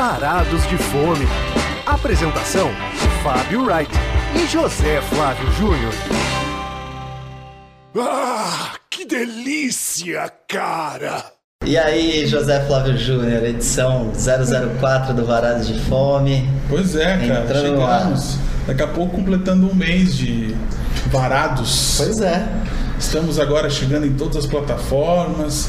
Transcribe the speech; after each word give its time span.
Varados 0.00 0.66
de 0.66 0.78
Fome. 0.78 1.28
Apresentação: 1.84 2.70
Fábio 3.22 3.66
Wright 3.66 3.92
e 4.34 4.46
José 4.46 4.98
Flávio 5.02 5.52
Júnior. 5.52 5.92
Ah, 7.98 8.76
que 8.88 9.04
delícia, 9.04 10.32
cara! 10.48 11.22
E 11.66 11.76
aí, 11.76 12.26
José 12.26 12.64
Flávio 12.66 12.96
Júnior, 12.96 13.44
edição 13.44 14.10
004 14.80 15.12
do 15.12 15.26
Varados 15.26 15.68
de 15.68 15.78
Fome. 15.80 16.48
Pois 16.70 16.96
é, 16.96 17.18
cara, 17.18 17.42
Entrando 17.42 17.66
chegamos. 17.66 18.38
Daqui 18.66 18.82
a 18.82 18.88
pouco 18.88 19.16
completando 19.16 19.70
um 19.70 19.74
mês 19.74 20.16
de 20.16 20.56
Varados. 21.08 21.96
Pois 21.98 22.22
é. 22.22 22.48
Estamos 22.98 23.38
agora 23.38 23.68
chegando 23.68 24.06
em 24.06 24.14
todas 24.14 24.38
as 24.38 24.46
plataformas. 24.46 25.68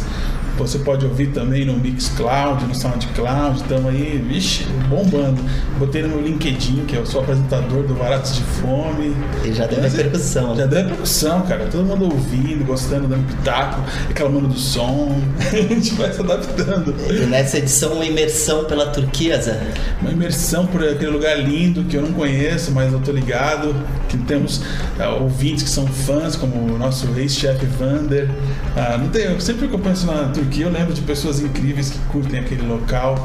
Você 0.61 0.79
pode 0.79 1.05
ouvir 1.05 1.27
também 1.27 1.65
no 1.65 1.73
Mixcloud, 1.73 2.65
no 2.65 2.75
Soundcloud. 2.75 3.61
Estamos 3.61 3.87
aí, 3.87 4.23
vixe, 4.27 4.63
bombando. 4.87 5.41
Botei 5.79 6.03
no 6.03 6.09
meu 6.09 6.21
LinkedIn, 6.21 6.85
que 6.85 6.95
eu 6.95 7.05
sou 7.05 7.21
apresentador 7.21 7.83
do 7.83 7.95
Varados 7.95 8.35
de 8.35 8.43
Fome. 8.43 9.15
E 9.43 9.53
já 9.53 9.65
deu 9.65 9.79
é- 9.79 9.87
repercussão. 9.87 10.55
Já 10.55 10.65
deu 10.67 10.83
repercussão, 10.83 11.41
cara. 11.41 11.67
Todo 11.71 11.83
mundo 11.83 12.05
ouvindo, 12.05 12.63
gostando, 12.65 13.07
dando 13.07 13.25
pitaco, 13.27 13.81
reclamando 14.07 14.47
do 14.49 14.59
som. 14.59 15.19
A 15.51 15.55
gente 15.55 15.93
vai 15.95 16.13
se 16.13 16.21
adaptando. 16.21 16.93
E 17.09 17.25
nessa 17.25 17.57
edição, 17.57 17.93
uma 17.93 18.05
imersão 18.05 18.65
pela 18.65 18.87
Turquia, 18.87 19.41
Zé. 19.41 19.59
Uma 20.01 20.11
imersão 20.11 20.67
por 20.67 20.83
aquele 20.83 21.11
lugar 21.11 21.39
lindo 21.39 21.83
que 21.85 21.97
eu 21.97 22.01
não 22.03 22.13
conheço, 22.13 22.71
mas 22.71 22.93
eu 22.93 22.99
tô 22.99 23.11
ligado. 23.11 23.75
Que 24.07 24.17
temos 24.17 24.61
ah, 24.99 25.09
ouvintes 25.11 25.63
que 25.63 25.69
são 25.69 25.87
fãs, 25.87 26.35
como 26.35 26.73
o 26.73 26.77
nosso 26.77 27.07
ex-chefe 27.17 27.65
Vander. 27.65 28.29
Ah, 28.75 28.97
não 28.97 29.07
tem, 29.07 29.23
eu 29.23 29.39
sempre 29.39 29.67
que 29.67 29.73
eu 29.73 29.79
penso 29.79 30.05
na 30.05 30.25
Turquia, 30.29 30.50
eu 30.59 30.69
lembro 30.69 30.93
de 30.93 31.01
pessoas 31.01 31.39
incríveis 31.39 31.89
que 31.91 31.99
curtem 32.11 32.41
aquele 32.41 32.63
local, 32.67 33.15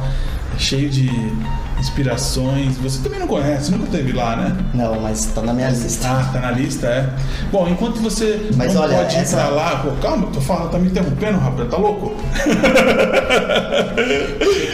cheio 0.57 0.89
de 0.89 1.11
inspirações. 1.81 2.77
Você 2.79 3.03
também 3.03 3.19
não 3.19 3.27
conhece, 3.27 3.71
nunca 3.73 3.85
esteve 3.87 4.13
lá, 4.13 4.37
né? 4.37 4.57
Não, 4.73 5.01
mas 5.01 5.27
tá 5.27 5.43
na 5.43 5.53
minha 5.53 5.69
lista. 5.71 6.09
Ah, 6.09 6.31
tá 6.33 6.39
na 6.41 6.51
lista, 6.53 6.87
é. 6.87 7.11
Bom, 7.51 7.69
enquanto 7.69 8.01
você 8.01 8.49
Mas 8.57 8.73
não 8.75 8.83
olha, 8.83 8.97
pode 8.99 9.17
ir 9.17 9.19
essa- 9.19 9.37
pra 9.37 9.49
lá, 9.49 9.77
pô, 9.77 9.91
calma, 10.01 10.29
tô 10.29 10.41
falando, 10.41 10.71
tá 10.71 10.79
me 10.79 10.87
interrompendo, 10.89 11.39
rapaz, 11.39 11.69
tá 11.69 11.77
louco? 11.77 12.15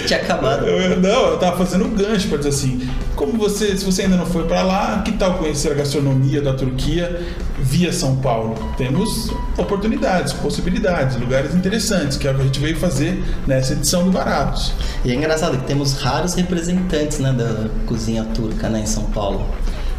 Tinha 0.06 0.20
acabado. 0.20 0.66
Eu- 0.66 1.00
não, 1.00 1.28
eu 1.30 1.38
tava 1.38 1.56
fazendo 1.56 1.84
um 1.84 1.90
gancho 1.94 2.28
para 2.28 2.38
dizer 2.38 2.50
assim, 2.50 2.88
como 3.14 3.32
você, 3.38 3.76
se 3.76 3.84
você 3.84 4.02
ainda 4.02 4.16
não 4.16 4.26
foi 4.26 4.44
para 4.44 4.62
lá, 4.62 5.02
que 5.04 5.12
tal 5.12 5.34
conhecer 5.34 5.70
a 5.72 5.74
gastronomia 5.74 6.40
da 6.42 6.52
Turquia 6.54 7.20
via 7.58 7.92
São 7.92 8.16
Paulo? 8.16 8.54
Temos 8.76 9.30
oportunidades, 9.56 10.32
possibilidades, 10.32 11.16
lugares 11.16 11.54
interessantes, 11.54 12.16
que 12.16 12.26
é 12.26 12.30
o 12.30 12.34
que 12.34 12.40
a 12.40 12.44
gente 12.44 12.58
veio 12.60 12.76
fazer 12.76 13.22
nessa 13.46 13.72
edição 13.74 14.04
do 14.04 14.10
Baratos. 14.10 14.72
E 15.04 15.10
é 15.12 15.14
engraçado 15.14 15.56
que 15.58 15.64
temos 15.66 15.94
raros 15.94 16.34
representantes 16.34 17.18
né, 17.18 17.32
da 17.32 17.68
cozinha 17.86 18.24
turca 18.34 18.68
né, 18.68 18.80
em 18.80 18.86
São 18.86 19.04
Paulo. 19.04 19.46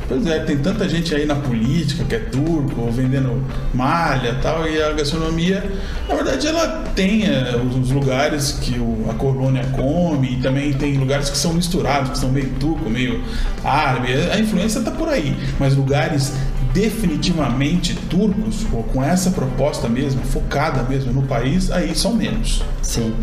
Pois 0.07 0.25
é, 0.25 0.39
tem 0.39 0.57
tanta 0.57 0.87
gente 0.87 1.15
aí 1.15 1.25
na 1.25 1.35
política 1.35 2.03
que 2.03 2.15
é 2.15 2.19
turco, 2.19 2.91
vendendo 2.91 3.43
malha 3.73 4.37
tal, 4.41 4.67
e 4.67 4.81
a 4.81 4.91
gastronomia, 4.91 5.63
na 6.09 6.15
verdade, 6.15 6.45
ela 6.45 6.83
tem 6.93 7.25
é, 7.25 7.55
os, 7.55 7.89
lugares 7.89 8.57
que 8.61 8.75
a 9.09 9.13
colônia 9.13 9.63
come, 9.71 10.33
e 10.33 10.41
também 10.41 10.73
tem 10.73 10.97
lugares 10.97 11.29
que 11.29 11.37
são 11.37 11.53
misturados, 11.53 12.11
que 12.11 12.17
são 12.17 12.29
meio 12.29 12.49
turco, 12.59 12.89
meio 12.89 13.23
árabe, 13.63 14.09
a 14.13 14.37
influência 14.37 14.79
está 14.79 14.91
por 14.91 15.07
aí, 15.07 15.35
mas 15.57 15.75
lugares 15.75 16.33
definitivamente 16.73 17.95
turcos, 18.09 18.65
ou 18.73 18.83
com 18.83 19.03
essa 19.03 19.29
proposta 19.29 19.87
mesmo, 19.87 20.23
focada 20.23 20.83
mesmo 20.83 21.13
no 21.13 21.21
país, 21.21 21.71
aí 21.71 21.95
são 21.95 22.13
menos. 22.13 22.63
Sim. 22.81 23.13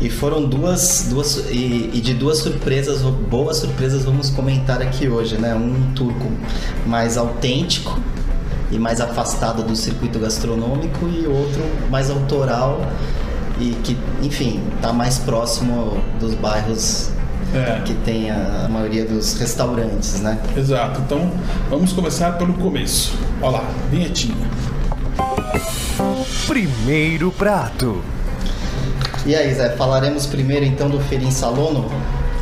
E 0.00 0.08
foram 0.08 0.44
duas, 0.46 1.08
duas 1.10 1.36
e, 1.50 1.90
e 1.92 2.00
de 2.00 2.14
duas 2.14 2.38
surpresas, 2.38 3.02
boas 3.02 3.58
surpresas, 3.58 4.04
vamos 4.04 4.30
comentar 4.30 4.80
aqui 4.80 5.08
hoje, 5.08 5.36
né? 5.36 5.54
Um 5.54 5.92
turco 5.94 6.30
mais 6.86 7.16
autêntico 7.18 8.00
e 8.72 8.78
mais 8.78 9.00
afastado 9.00 9.62
do 9.62 9.76
circuito 9.76 10.18
gastronômico 10.18 11.06
e 11.06 11.26
outro 11.26 11.62
mais 11.90 12.10
autoral 12.10 12.80
e 13.60 13.70
que, 13.84 13.96
enfim, 14.22 14.60
está 14.76 14.92
mais 14.92 15.18
próximo 15.18 16.02
dos 16.18 16.34
bairros 16.34 17.10
É. 17.54 17.80
que 17.84 17.94
tem 17.94 18.30
a, 18.30 18.64
a 18.64 18.68
maioria 18.68 19.04
dos 19.04 19.38
restaurantes, 19.38 20.20
né? 20.20 20.38
Exato, 20.56 21.00
então 21.00 21.30
vamos 21.70 21.92
começar 21.92 22.32
pelo 22.32 22.54
começo. 22.54 23.16
Olha 23.40 23.58
lá, 23.58 23.64
vinhetinha. 23.90 24.48
Primeiro 26.46 27.30
prato. 27.30 28.02
E 29.24 29.34
aí, 29.34 29.54
Zé, 29.54 29.70
falaremos 29.76 30.26
primeiro 30.26 30.64
então 30.64 30.90
do 30.90 31.00
Ferim 31.00 31.30
Salono, 31.30 31.90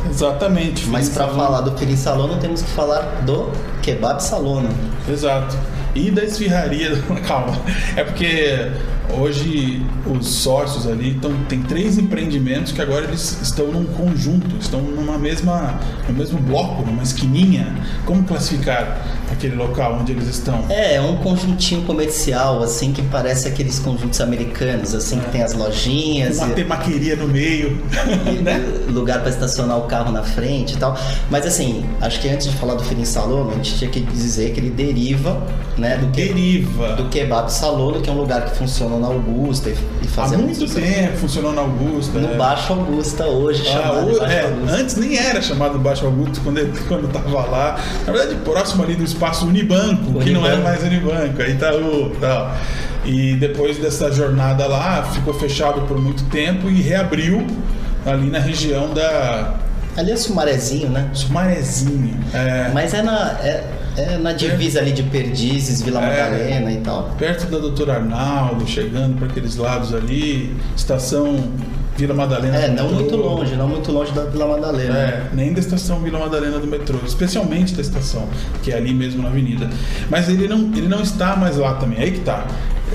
Exatamente. 0.09 0.85
mas 0.87 1.07
para 1.09 1.27
falar 1.29 1.61
do 1.61 1.77
Ferim 1.77 1.95
Salono 1.95 2.37
temos 2.37 2.61
que 2.61 2.71
falar 2.71 3.21
do 3.25 3.49
Kebab 3.81 4.21
Salono. 4.21 4.69
Exato. 5.09 5.55
E 5.95 6.11
da 6.11 6.23
esfirraria. 6.23 7.01
Calma. 7.27 7.55
É 7.95 8.03
porque 8.03 8.71
hoje 9.09 9.85
os 10.05 10.27
sócios 10.27 10.87
ali 10.87 11.11
estão. 11.11 11.31
Tem 11.49 11.61
três 11.61 11.97
empreendimentos 11.97 12.71
que 12.71 12.81
agora 12.81 13.05
eles 13.05 13.39
estão 13.41 13.67
num 13.67 13.85
conjunto, 13.85 14.55
estão 14.59 14.81
numa 14.81 15.17
mesma. 15.17 15.79
no 16.07 16.13
mesmo 16.15 16.39
bloco, 16.39 16.85
numa 16.85 17.03
esquininha. 17.03 17.73
Como 18.05 18.23
classificar 18.23 19.01
aquele 19.31 19.55
local 19.55 19.97
onde 20.01 20.11
eles 20.11 20.27
estão? 20.27 20.65
É, 20.69 20.95
é 20.95 21.01
um 21.01 21.17
conjuntinho 21.17 21.81
comercial, 21.83 22.61
assim, 22.61 22.91
que 22.91 23.01
parece 23.03 23.47
aqueles 23.47 23.79
conjuntos 23.79 24.19
americanos, 24.21 24.93
assim, 24.93 25.19
que 25.19 25.29
tem 25.31 25.41
as 25.43 25.53
lojinhas, 25.53 26.37
Uma 26.37 26.49
e- 26.49 26.53
temaqueria 26.53 27.15
no 27.15 27.27
meio. 27.27 27.81
né? 28.43 28.61
e 28.87 28.91
lugar 28.91 29.19
para 29.21 29.29
estacionar 29.29 29.77
o 29.77 29.83
carro 29.83 30.11
na 30.11 30.23
frente 30.23 30.73
e 30.75 30.77
tal. 30.77 30.97
Mas 31.29 31.45
assim, 31.45 31.85
acho 32.01 32.19
que 32.19 32.29
antes 32.29 32.49
de 32.49 32.55
falar 32.57 32.75
do 32.75 32.83
Ferim 32.83 33.05
Salono, 33.05 33.51
a 33.51 33.55
gente 33.55 33.77
tinha 33.77 33.89
que 33.89 34.01
dizer 34.01 34.51
que 34.53 34.59
ele 34.59 34.69
deriva, 34.69 35.45
né, 35.77 35.97
do, 35.97 36.07
que, 36.07 36.21
Deriva. 36.25 36.93
do 36.95 37.09
Kebab 37.09 37.51
Salono, 37.51 38.01
que 38.01 38.09
é 38.09 38.13
um 38.13 38.17
lugar 38.17 38.45
que 38.45 38.55
funciona 38.57 38.92
na 38.99 39.07
Augusta 39.07 39.69
e, 39.69 39.73
e 39.73 40.05
Há 40.05 40.09
fazemos 40.09 40.57
muito 40.59 40.73
tempo 40.75 41.17
funcionou 41.17 41.53
na 41.53 41.61
Augusta. 41.61 42.19
no 42.19 42.33
é. 42.33 42.35
Baixo 42.37 42.73
Augusta 42.73 43.25
hoje, 43.25 43.61
Ah, 43.67 43.71
chamado 43.71 44.09
o- 44.15 44.19
Baixo 44.19 44.33
é, 44.33 44.41
Augusta. 44.43 44.75
antes 44.77 44.95
nem 44.95 45.17
era 45.17 45.41
chamado 45.41 45.79
Baixo 45.79 46.05
Augusto 46.05 46.41
quando 46.43 46.57
ele, 46.59 46.73
quando 46.87 47.07
tava 47.11 47.41
lá. 47.49 47.79
Na 48.05 48.13
verdade, 48.13 48.35
próximo 48.43 48.83
ali 48.83 48.95
do 48.95 49.03
espaço 49.03 49.45
Unibanco, 49.45 50.19
que 50.19 50.31
não 50.31 50.41
é 50.45 50.53
Unibanco. 50.53 50.63
mais 50.63 50.83
Unibanco, 50.83 51.41
é 51.41 51.49
Itaú 51.49 52.11
e 52.13 52.17
tal. 52.19 52.51
E 53.05 53.35
depois 53.35 53.77
dessa 53.77 54.11
jornada 54.11 54.65
lá, 54.67 55.03
ficou 55.03 55.33
fechado 55.33 55.81
por 55.81 55.99
muito 55.99 56.23
tempo 56.25 56.69
e 56.69 56.81
reabriu 56.81 57.45
ali 58.05 58.29
na 58.29 58.39
região 58.39 58.93
da 58.93 59.55
Ali 59.95 60.11
é 60.11 60.15
Sumarezinho, 60.15 60.89
né? 60.89 61.07
Sumarezinho. 61.13 62.17
É, 62.33 62.71
Mas 62.73 62.93
é 62.93 63.01
na, 63.03 63.37
é, 63.41 63.63
é 63.97 64.17
na 64.17 64.33
divisa 64.33 64.79
ali 64.79 64.91
de 64.91 65.03
Perdizes, 65.03 65.81
Vila 65.81 66.01
É. 66.01 66.23
Madalena 66.23 66.71
e 66.71 66.77
tal. 66.77 67.11
perto 67.17 67.45
da 67.47 67.57
Doutora 67.57 67.95
Arnaldo, 67.95 68.67
chegando 68.67 69.17
para 69.17 69.27
aqueles 69.27 69.55
lados 69.55 69.93
ali, 69.93 70.55
estação 70.75 71.37
Vila 71.95 72.13
Madalena. 72.13 72.57
É, 72.57 72.67
não 72.69 72.89
metrô. 72.89 72.95
muito 72.95 73.15
longe, 73.15 73.55
não 73.55 73.67
muito 73.67 73.91
longe 73.91 74.11
da 74.13 74.25
Vila 74.25 74.47
Madalena. 74.47 74.97
É, 74.97 75.27
nem 75.33 75.53
da 75.53 75.59
estação 75.59 75.99
Vila 75.99 76.17
Madalena 76.19 76.57
do 76.57 76.65
metrô, 76.67 76.97
especialmente 77.05 77.75
da 77.75 77.81
estação, 77.81 78.27
que 78.63 78.71
é 78.71 78.77
ali 78.77 78.93
mesmo 78.93 79.21
na 79.21 79.29
avenida. 79.29 79.69
Mas 80.09 80.27
ele 80.27 80.47
não, 80.47 80.71
ele 80.75 80.87
não 80.87 81.01
está 81.01 81.35
mais 81.35 81.57
lá 81.57 81.75
também, 81.75 81.99
aí 81.99 82.11
que 82.11 82.21
tá. 82.21 82.47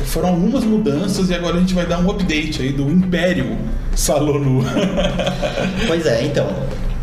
Foram 0.05 0.29
algumas 0.31 0.65
mudanças 0.65 1.31
e 1.31 1.35
agora 1.35 1.57
a 1.57 1.61
gente 1.61 1.75
vai 1.75 1.87
dar 1.87 1.99
um 1.99 2.11
update 2.11 2.63
aí 2.63 2.73
do 2.73 2.89
Império 2.91 3.57
Salonu. 3.95 4.65
Pois 5.87 6.07
é, 6.07 6.25
então, 6.25 6.47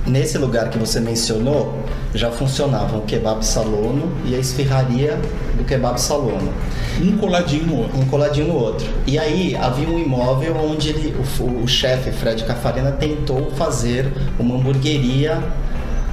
nesse 0.06 0.38
lugar 0.38 0.70
que 0.70 0.78
você 0.78 1.00
mencionou, 1.00 1.84
já 2.14 2.32
funcionavam 2.32 3.00
o 3.00 3.02
kebab 3.04 3.46
salono 3.46 4.12
e 4.26 4.36
a 4.36 4.40
esfirraria 4.40 5.20
do 5.58 5.64
kebab 5.64 6.00
salono, 6.00 6.54
um 7.02 7.18
coladinho 7.18 7.66
no 7.66 7.78
outro. 7.78 8.00
um 8.00 8.06
coladinho 8.06 8.48
no 8.48 8.56
outro. 8.56 8.88
E 9.06 9.18
aí 9.18 9.56
havia 9.56 9.88
um 9.88 10.00
imóvel 10.00 10.56
onde 10.58 10.90
ele, 10.90 11.16
o, 11.40 11.64
o 11.64 11.68
chefe 11.68 12.12
Fred 12.12 12.44
Cafarena 12.44 12.92
tentou 12.92 13.52
fazer 13.52 14.12
uma 14.40 14.56
hamburgueria 14.56 15.44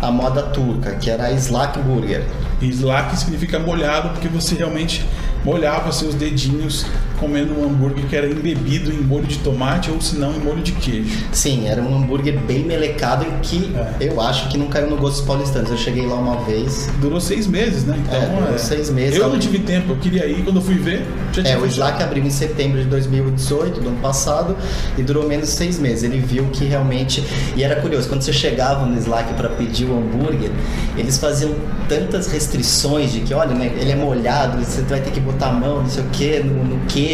à 0.01 0.11
moda 0.11 0.43
turca, 0.43 0.97
que 0.97 1.09
era 1.09 1.27
a 1.27 1.33
Slack 1.33 1.79
Burger. 1.81 2.25
Slack 2.61 3.17
significa 3.17 3.59
molhado, 3.59 4.11
porque 4.11 4.29
você 4.29 4.55
realmente 4.55 5.05
molhava 5.45 5.93
seus 5.93 6.15
dedinhos 6.15 6.87
comendo 7.23 7.55
um 7.59 7.65
hambúrguer 7.65 8.05
que 8.07 8.17
era 8.17 8.27
embebido 8.29 8.91
em 8.93 8.97
molho 9.01 9.27
de 9.27 9.39
tomate 9.39 9.91
ou 9.93 10.01
se 10.01 10.17
não 10.17 10.35
em 10.35 10.41
molho 10.41 10.61
de 10.61 10.73
queijo. 10.73 11.25
Sim, 11.31 11.69
era 11.69 11.81
um 11.81 11.97
hambúrguer 11.97 12.37
bem 12.41 12.65
melecado 12.65 13.25
e 13.25 13.47
que 13.47 13.73
É. 14.01 14.09
eu 14.09 14.21
acho 14.21 14.49
que 14.49 14.59
não 14.59 14.67
caiu 14.67 14.91
no 14.91 14.97
gosto 14.97 15.25
paulistanos. 15.25 15.71
Eu 15.71 15.77
cheguei 15.77 16.05
lá 16.05 16.17
uma 16.17 16.41
vez. 16.45 16.91
Durou 17.01 17.21
seis 17.21 17.47
meses, 17.47 17.85
né? 17.85 17.97
Então, 18.05 18.15
É, 18.21 18.27
durou 18.27 18.59
seis 18.59 18.91
meses. 18.91 19.19
Eu 19.19 19.29
não 19.29 19.39
tive 19.39 19.61
tempo, 19.61 19.93
eu 19.93 19.97
queria 19.97 20.27
ir, 20.27 20.43
quando 20.43 20.57
eu 20.57 20.63
fui 20.63 20.75
ver, 20.75 21.07
já 21.33 21.43
tinha 21.43 21.55
É, 21.55 21.59
o. 21.59 21.67
Slack 21.67 22.03
abriu 22.03 22.25
em 22.25 22.31
setembro 22.31 22.81
de 22.81 22.87
2018, 22.87 23.81
do 23.81 23.89
ano 23.89 23.99
passado, 24.01 24.57
e 24.99 25.03
durou 25.03 25.27
menos 25.29 25.47
de 25.49 25.53
seis 25.55 25.79
meses. 25.79 26.03
Ele 26.03 26.19
viu 26.19 26.45
que 26.53 26.65
realmente. 26.65 27.23
E 27.57 27.63
era 27.63 27.77
curioso, 27.77 28.09
quando 28.09 28.23
você 28.23 28.33
chegava 28.33 28.85
no 28.85 28.99
Slack 28.99 29.35
para 29.35 29.49
pedir 29.49 29.85
o 29.87 29.97
hambúrguer, 29.97 30.51
eles 30.97 31.19
faziam 31.19 31.55
tantas 31.89 32.27
restrições 32.27 33.13
de 33.13 33.21
que, 33.21 33.33
olha, 33.35 33.55
né, 33.55 33.71
ele 33.79 33.93
é 33.93 33.97
molhado, 33.97 34.59
você 34.65 34.83
vai 34.83 35.01
ter 35.01 35.11
que 35.11 35.21
botar 35.21 35.49
a 35.49 35.53
mão, 35.53 35.83
não 35.83 35.89
sei 35.89 36.03
o 36.03 36.07
que, 36.09 36.41
no, 36.41 36.65
no 36.65 36.79
queijo. 36.87 37.12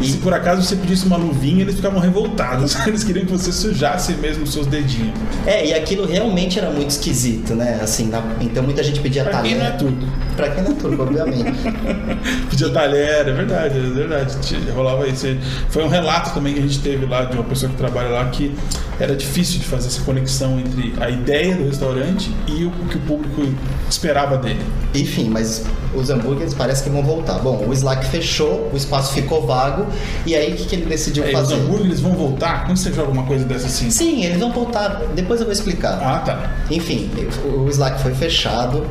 E 0.00 0.06
se 0.06 0.18
por 0.18 0.34
acaso 0.34 0.62
você 0.62 0.76
pedisse 0.76 1.06
uma 1.06 1.16
luvinha, 1.16 1.62
eles 1.62 1.76
ficavam 1.76 2.00
revoltados. 2.00 2.74
Eles 2.86 3.04
queriam 3.04 3.24
que 3.24 3.32
você 3.32 3.52
sujasse 3.52 4.12
mesmo 4.14 4.44
os 4.44 4.52
seus 4.52 4.66
dedinhos. 4.66 5.12
É, 5.46 5.66
e 5.66 5.74
aquilo 5.74 6.06
realmente 6.06 6.58
era 6.58 6.70
muito 6.70 6.90
esquisito, 6.90 7.54
né? 7.54 7.78
Assim, 7.82 8.08
na... 8.08 8.22
então 8.40 8.62
muita 8.62 8.82
gente 8.82 9.00
pedia 9.00 9.22
pra 9.22 9.32
talher. 9.32 9.50
Quem 9.50 9.58
não 9.58 9.66
é 9.66 9.70
turco. 9.70 10.06
Pra 10.36 10.50
quem 10.50 10.62
não 10.62 10.72
é 10.72 10.74
turco, 10.74 11.02
obviamente. 11.02 11.52
pedia 12.50 12.70
talher, 12.70 13.28
é 13.28 13.32
verdade, 13.32 13.78
é 13.78 13.82
verdade. 13.82 14.36
Rolava 14.74 15.06
isso. 15.06 15.26
Foi 15.68 15.84
um 15.84 15.88
relato 15.88 16.32
também 16.34 16.54
que 16.54 16.60
a 16.60 16.62
gente 16.62 16.80
teve 16.80 17.06
lá 17.06 17.24
de 17.24 17.34
uma 17.34 17.44
pessoa 17.44 17.70
que 17.70 17.76
trabalha 17.76 18.08
lá 18.08 18.24
que 18.26 18.54
era 19.00 19.16
difícil 19.16 19.58
de 19.58 19.66
fazer 19.66 19.88
essa 19.88 20.00
conexão 20.02 20.58
entre 20.60 20.94
a 21.00 21.10
ideia 21.10 21.56
do 21.56 21.64
restaurante 21.64 22.30
e 22.46 22.64
o 22.64 22.70
que 22.88 22.96
o 22.96 23.00
público 23.00 23.42
esperava 23.88 24.36
dele. 24.36 24.60
Enfim, 24.94 25.28
mas 25.28 25.64
os 25.94 26.10
hambúrgueres 26.10 26.54
parece 26.54 26.84
que 26.84 26.90
vão 26.90 27.02
voltar. 27.02 27.38
Bom, 27.38 27.64
o 27.66 27.72
Slack 27.72 28.06
fechou, 28.06 28.70
o 28.72 28.76
espaço 28.76 29.12
ficou 29.12 29.46
vago, 29.46 29.86
e 30.24 30.34
aí 30.34 30.52
o 30.52 30.56
que, 30.56 30.66
que 30.66 30.76
ele 30.76 30.86
decidiu 30.86 31.24
é, 31.24 31.32
fazer? 31.32 31.54
Os 31.54 31.60
hambúrgueres 31.60 32.00
vão 32.00 32.12
voltar? 32.12 32.64
Quando 32.66 32.76
você 32.76 32.90
joga 32.90 33.08
alguma 33.08 33.24
coisa 33.24 33.44
dessa 33.44 33.66
assim? 33.66 33.90
Sim, 33.90 34.24
eles 34.24 34.38
vão 34.38 34.52
voltar. 34.52 35.02
Depois 35.14 35.40
eu 35.40 35.46
vou 35.46 35.52
explicar. 35.52 35.98
Ah, 36.02 36.18
tá. 36.20 36.52
Enfim, 36.70 37.10
o 37.44 37.68
Slack 37.68 38.00
foi 38.02 38.14
fechado, 38.14 38.86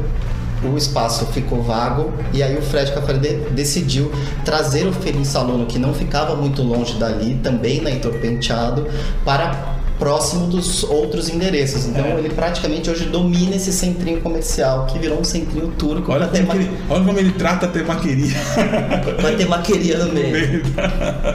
o 0.64 0.78
espaço 0.78 1.26
ficou 1.28 1.62
vago 1.62 2.14
e 2.34 2.44
aí 2.44 2.58
o 2.58 2.62
Fred 2.62 2.92
Cafardé 2.92 3.34
decidiu 3.52 4.12
trazer 4.46 4.86
o 4.88 4.94
Ferim 4.94 5.24
Salono, 5.24 5.66
que 5.66 5.80
não 5.80 5.94
ficava 5.94 6.36
muito 6.36 6.62
longe 6.62 6.96
dali, 6.98 7.36
também 7.36 7.82
na 7.82 7.90
Heitor 7.90 8.14
para 9.26 9.81
próximo 10.02 10.48
dos 10.48 10.84
outros 10.84 11.30
endereços. 11.30 11.86
Então 11.86 12.04
é. 12.04 12.18
ele 12.18 12.30
praticamente 12.30 12.90
hoje 12.90 13.06
domina 13.06 13.56
esse 13.56 13.72
centrinho 13.72 14.20
comercial 14.20 14.88
que 14.88 14.98
virou 14.98 15.20
um 15.20 15.24
centrinho 15.24 15.68
turco. 15.78 16.12
Olha, 16.12 16.26
como, 16.28 16.54
ele, 16.54 16.72
olha 16.90 17.06
como 17.06 17.20
ele 17.20 17.32
trata 17.34 17.68
a 17.68 17.70
temaqueria. 17.70 18.36
Com 19.22 19.28
a 19.28 19.32
temaqueria 19.32 20.00
no 20.00 20.12
meio. 20.12 20.64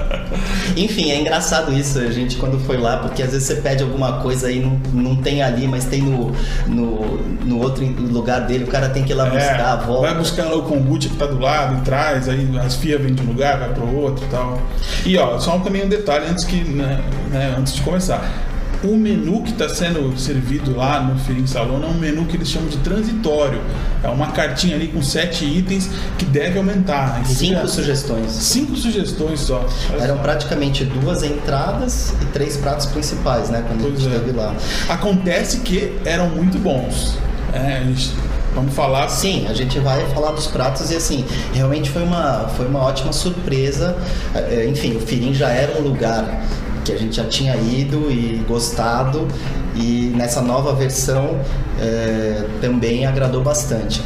Enfim, 0.76 1.12
é 1.12 1.20
engraçado 1.20 1.72
isso, 1.72 2.00
a 2.00 2.10
gente 2.10 2.36
quando 2.36 2.58
foi 2.58 2.76
lá, 2.76 2.96
porque 2.96 3.22
às 3.22 3.30
vezes 3.30 3.46
você 3.46 3.54
pede 3.54 3.84
alguma 3.84 4.14
coisa 4.20 4.50
e 4.50 4.58
não, 4.58 4.80
não 4.92 5.14
tem 5.14 5.42
ali, 5.42 5.68
mas 5.68 5.84
tem 5.84 6.02
no, 6.02 6.32
no, 6.66 7.18
no 7.44 7.60
outro 7.60 7.86
lugar 7.86 8.40
dele, 8.46 8.64
o 8.64 8.66
cara 8.66 8.88
tem 8.88 9.04
que 9.04 9.12
ir 9.12 9.14
lá 9.14 9.28
é, 9.28 9.30
buscar 9.30 9.72
a 9.72 9.76
volta. 9.76 10.08
Vai 10.08 10.18
buscar 10.18 10.44
lá 10.46 10.56
o 10.56 10.62
kombucha 10.62 11.08
que 11.08 11.16
tá 11.16 11.26
do 11.26 11.38
lado 11.38 11.78
e 11.78 11.80
traz, 11.82 12.28
aí 12.28 12.48
as 12.58 12.74
fias 12.74 13.00
vêm 13.00 13.14
de 13.14 13.22
um 13.22 13.26
lugar, 13.26 13.60
vai 13.60 13.72
pro 13.72 13.96
outro 13.96 14.24
e 14.24 14.28
tal. 14.28 14.60
E 15.04 15.16
ó, 15.16 15.38
só 15.38 15.56
também 15.60 15.84
um 15.84 15.88
detalhe 15.88 16.26
antes 16.28 16.44
que 16.44 16.64
né, 16.64 17.00
né, 17.30 17.54
antes 17.56 17.72
de 17.74 17.82
começar 17.82 18.55
o 18.92 18.96
menu 18.96 19.42
que 19.42 19.50
está 19.50 19.68
sendo 19.68 20.16
servido 20.18 20.76
lá 20.76 21.00
no 21.00 21.18
Ferim 21.18 21.46
Salão 21.46 21.82
é 21.82 21.86
um 21.86 21.94
menu 21.94 22.24
que 22.26 22.36
eles 22.36 22.48
chamam 22.48 22.68
de 22.68 22.78
transitório. 22.78 23.60
É 24.02 24.08
uma 24.08 24.28
cartinha 24.28 24.76
ali 24.76 24.88
com 24.88 25.02
sete 25.02 25.44
itens 25.44 25.90
que 26.18 26.24
deve 26.24 26.58
aumentar. 26.58 27.24
Cinco 27.26 27.60
é, 27.60 27.66
sugestões. 27.66 28.30
Cinco 28.30 28.76
sugestões 28.76 29.40
só. 29.40 29.66
Eram 30.00 30.18
praticamente 30.18 30.84
duas 30.84 31.22
entradas 31.22 32.14
e 32.22 32.26
três 32.26 32.56
pratos 32.56 32.86
principais, 32.86 33.50
né? 33.50 33.64
Quando 33.66 33.82
pois 33.82 33.94
a 33.94 34.00
gente 34.00 34.12
é. 34.12 34.16
esteve 34.16 34.36
lá. 34.36 34.54
Acontece 34.88 35.60
que 35.60 35.96
eram 36.04 36.28
muito 36.28 36.58
bons. 36.58 37.18
É, 37.52 37.78
a 37.78 37.84
gente 37.84 38.14
Vamos 38.56 38.72
falar. 38.72 39.06
Sim, 39.10 39.46
a 39.50 39.52
gente 39.52 39.78
vai 39.80 40.06
falar 40.14 40.32
dos 40.32 40.46
pratos 40.46 40.90
e 40.90 40.96
assim, 40.96 41.26
realmente 41.52 41.90
foi 41.90 42.02
uma, 42.02 42.48
foi 42.56 42.66
uma 42.66 42.78
ótima 42.78 43.12
surpresa. 43.12 43.94
É, 44.34 44.66
enfim, 44.66 44.96
o 44.96 45.00
Firim 45.00 45.34
já 45.34 45.50
era 45.50 45.78
um 45.78 45.82
lugar 45.82 46.42
que 46.86 46.92
a 46.92 46.98
gente 46.98 47.16
já 47.16 47.24
tinha 47.24 47.56
ido 47.56 48.10
e 48.10 48.42
gostado 48.46 49.26
e 49.74 50.12
nessa 50.16 50.40
nova 50.40 50.72
versão 50.74 51.38
é, 51.80 52.44
também 52.60 53.06
agradou 53.06 53.42
bastante. 53.42 54.02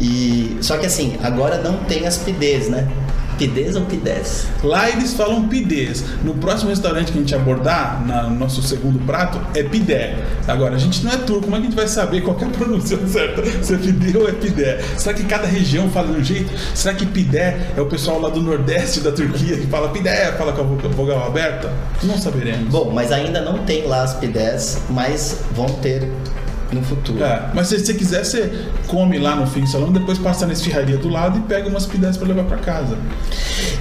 E 0.00 0.56
só 0.60 0.76
que 0.78 0.86
assim, 0.86 1.16
agora 1.22 1.58
não 1.58 1.78
tem 1.84 2.06
as 2.06 2.18
pidez, 2.18 2.68
né? 2.68 2.88
Pidez 3.42 3.74
ou 3.74 3.82
pidez? 3.82 4.46
Lá 4.62 4.88
eles 4.88 5.14
falam 5.14 5.48
pidez. 5.48 6.04
No 6.22 6.32
próximo 6.34 6.70
restaurante 6.70 7.10
que 7.10 7.18
a 7.18 7.20
gente 7.20 7.34
abordar, 7.34 8.00
no 8.30 8.38
nosso 8.38 8.62
segundo 8.62 9.04
prato, 9.04 9.40
é 9.52 9.64
pidé. 9.64 10.16
Agora, 10.46 10.76
a 10.76 10.78
gente 10.78 11.04
não 11.04 11.10
é 11.10 11.16
turco, 11.16 11.42
como 11.46 11.56
é 11.56 11.58
que 11.58 11.66
a 11.66 11.70
gente 11.70 11.76
vai 11.76 11.88
saber 11.88 12.20
qual 12.20 12.38
é 12.40 12.44
a 12.44 12.46
pronúncia 12.56 12.96
certa? 13.08 13.42
Se 13.64 13.74
é 13.74 13.78
pidê 13.78 14.16
ou 14.16 14.28
é 14.28 14.32
pidé? 14.32 14.80
Será 14.96 15.12
que 15.12 15.24
cada 15.24 15.48
região 15.48 15.90
fala 15.90 16.12
de 16.12 16.20
um 16.20 16.24
jeito? 16.24 16.52
Será 16.72 16.94
que 16.94 17.04
pidé 17.04 17.72
é 17.76 17.80
o 17.80 17.86
pessoal 17.86 18.20
lá 18.20 18.28
do 18.28 18.40
nordeste 18.40 19.00
da 19.00 19.10
Turquia 19.10 19.56
que 19.56 19.66
fala 19.66 19.88
pidé, 19.88 20.30
fala 20.38 20.52
com 20.52 20.60
a 20.60 20.88
vogal 20.90 21.26
aberta? 21.26 21.72
Não 22.04 22.16
saberemos. 22.16 22.68
Bom, 22.68 22.92
mas 22.92 23.10
ainda 23.10 23.40
não 23.40 23.64
tem 23.64 23.88
lá 23.88 24.04
as 24.04 24.14
pidés, 24.14 24.78
mas 24.88 25.40
vão 25.52 25.66
ter 25.66 26.08
no 26.72 26.82
futuro. 26.82 27.22
É, 27.22 27.50
mas 27.54 27.68
se 27.68 27.78
você 27.78 27.94
quiser, 27.94 28.24
você 28.24 28.66
come 28.86 29.18
lá 29.18 29.36
no 29.36 29.46
fim 29.46 29.60
do 29.60 29.68
salão, 29.68 29.92
depois 29.92 30.18
passa 30.18 30.46
na 30.46 30.52
esfirraria 30.52 30.96
do 30.96 31.08
lado 31.08 31.38
e 31.38 31.42
pega 31.42 31.68
umas 31.68 31.86
pidés 31.86 32.16
para 32.16 32.28
levar 32.28 32.44
para 32.44 32.58
casa. 32.58 32.96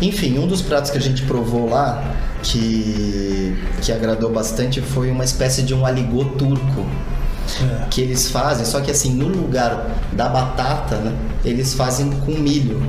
Enfim, 0.02 0.38
um 0.38 0.48
dos 0.48 0.62
pratos 0.62 0.92
que 0.92 0.98
a 0.98 1.02
gente 1.02 1.24
provou 1.24 1.70
lá 1.70 2.04
que, 2.44 3.56
que 3.82 3.92
agradou 3.92 4.32
bastante 4.32 4.82
foi 4.82 5.12
uma 5.12 5.24
espécie 5.24 5.64
de 5.64 5.74
um 5.74 5.86
aligô 5.86 6.26
turco. 6.26 6.86
É. 7.60 7.88
Que 7.90 8.02
eles 8.02 8.30
fazem, 8.30 8.66
só 8.66 8.80
que 8.80 8.92
assim, 8.92 9.14
no 9.14 9.28
lugar 9.28 9.86
da 10.14 10.30
batata, 10.30 10.96
né, 10.98 11.14
eles 11.44 11.74
fazem 11.74 12.10
com 12.10 12.32
milho. 12.32 12.82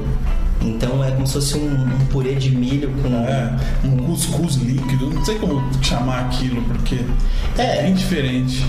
Então 0.61 1.03
é 1.03 1.11
como 1.11 1.27
se 1.27 1.33
fosse 1.33 1.57
um, 1.57 1.85
um 1.85 2.07
purê 2.11 2.35
de 2.35 2.51
milho 2.51 2.93
com. 3.03 3.09
É, 3.27 3.57
um 3.85 3.97
cuscuz 3.97 4.57
líquido, 4.57 5.11
não 5.11 5.25
sei 5.25 5.37
como 5.37 5.61
chamar 5.83 6.27
aquilo, 6.27 6.63
porque 6.63 7.01
é, 7.59 7.79
é 7.79 7.83
bem 7.83 7.95
diferente. 7.95 8.65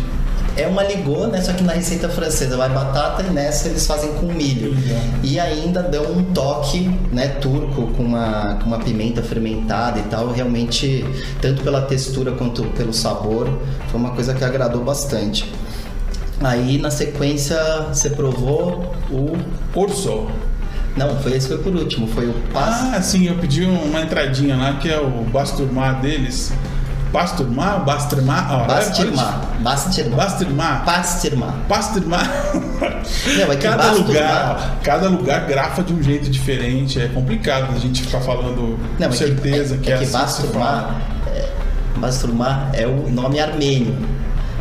É 0.56 0.68
uma 0.68 0.84
ligô, 0.84 1.26
né? 1.28 1.42
Só 1.42 1.52
que 1.54 1.64
na 1.64 1.74
receita 1.74 2.08
francesa 2.10 2.56
vai 2.56 2.70
batata 2.70 3.24
e 3.24 3.32
nessa 3.32 3.68
eles 3.68 3.88
fazem 3.88 4.14
com 4.14 4.28
milho. 4.28 4.76
E 5.24 5.40
ainda 5.40 5.82
dão 5.82 6.04
um 6.12 6.24
toque, 6.26 6.88
né, 7.12 7.28
turco 7.28 7.88
com 7.88 8.04
uma, 8.04 8.60
com 8.62 8.68
uma 8.68 8.80
pimenta 8.80 9.24
fermentada 9.24 10.00
e 10.00 10.04
tal. 10.04 10.32
Realmente, 10.32 11.04
tanto 11.42 11.64
pela 11.64 11.82
textura 11.82 12.32
quanto 12.34 12.64
pelo 12.76 12.94
sabor, 12.94 13.50
foi 13.90 14.00
uma 14.00 14.12
coisa 14.12 14.34
que 14.34 14.44
agradou 14.44 14.84
bastante. 14.84 15.52
Aí 16.42 16.78
na 16.78 16.92
sequência 16.92 17.58
você 17.92 18.10
provou 18.10 18.94
o 19.10 19.38
Orso. 19.74 20.28
Não, 20.96 21.18
foi 21.22 21.34
esse 21.36 21.48
foi 21.48 21.58
por 21.58 21.76
último, 21.76 22.08
foi 22.08 22.30
o 22.30 22.34
pas... 22.54 22.94
Ah, 22.94 23.02
sim, 23.02 23.28
eu 23.28 23.36
pedi 23.36 23.64
uma 23.64 24.02
entradinha 24.02 24.56
lá 24.56 24.74
que 24.74 24.88
é 24.88 25.00
o 25.00 25.24
basturmar 25.24 26.00
deles. 26.02 26.54
Basturmar? 27.14 27.86
Basturmar? 27.86 28.52
Ah, 28.52 28.64
Basturmar. 28.66 29.42
Basturmar. 29.62 30.16
Basturmar. 30.18 30.84
Basturmar. 30.84 31.54
Basturmar. 31.70 32.28
Não, 33.38 33.52
é 33.54 33.56
cada 33.56 33.92
lugar, 33.92 34.80
cada 34.84 35.08
lugar 35.10 35.46
grafa 35.46 35.84
de 35.84 35.94
um 35.94 36.02
jeito 36.02 36.28
diferente. 36.28 37.00
É 37.00 37.08
complicado 37.08 37.72
a 37.76 37.80
gente 37.80 38.02
ficar 38.02 38.20
falando 38.20 38.80
Não, 39.00 39.08
com 39.10 39.14
certeza 39.14 39.78
que, 39.78 39.92
é, 39.92 39.98
que 39.98 40.04
é, 40.04 40.08
que 40.08 40.16
é, 40.16 42.00
Basturmar 42.00 42.72
é 42.74 42.88
o 42.88 43.08
nome 43.12 43.40
armênio. 43.40 43.96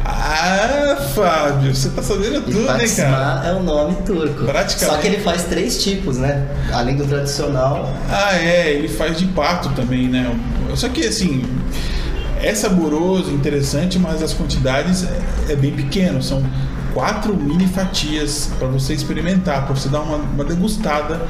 Ah, 0.04 0.96
Fábio, 1.14 1.74
você 1.74 1.88
tá 1.88 2.02
sabendo 2.02 2.42
tudo, 2.42 2.60
né, 2.60 2.86
cara? 2.88 3.48
é 3.48 3.52
o 3.52 3.62
nome 3.62 3.94
turco. 4.04 4.44
Praticamente. 4.44 4.94
Só 4.94 5.00
que 5.00 5.06
ele 5.06 5.18
faz 5.18 5.44
três 5.44 5.82
tipos, 5.82 6.18
né? 6.18 6.46
Além 6.72 6.96
do 6.96 7.06
tradicional. 7.06 7.90
Ah, 8.10 8.36
é, 8.36 8.72
ele 8.72 8.88
faz 8.88 9.16
de 9.16 9.26
pato 9.26 9.70
também, 9.70 10.08
né? 10.08 10.36
Só 10.74 10.88
que 10.88 11.06
assim, 11.06 11.44
é 12.42 12.54
saboroso, 12.54 13.30
interessante, 13.30 13.98
mas 13.98 14.22
as 14.22 14.34
quantidades 14.34 15.04
é, 15.04 15.52
é 15.52 15.56
bem 15.56 15.72
pequeno. 15.72 16.22
São 16.22 16.42
quatro 16.92 17.34
mini 17.34 17.66
fatias 17.66 18.50
para 18.58 18.68
você 18.68 18.92
experimentar, 18.92 19.64
para 19.64 19.74
você 19.74 19.88
dar 19.88 20.00
uma, 20.00 20.16
uma 20.16 20.44
degustada 20.44 21.20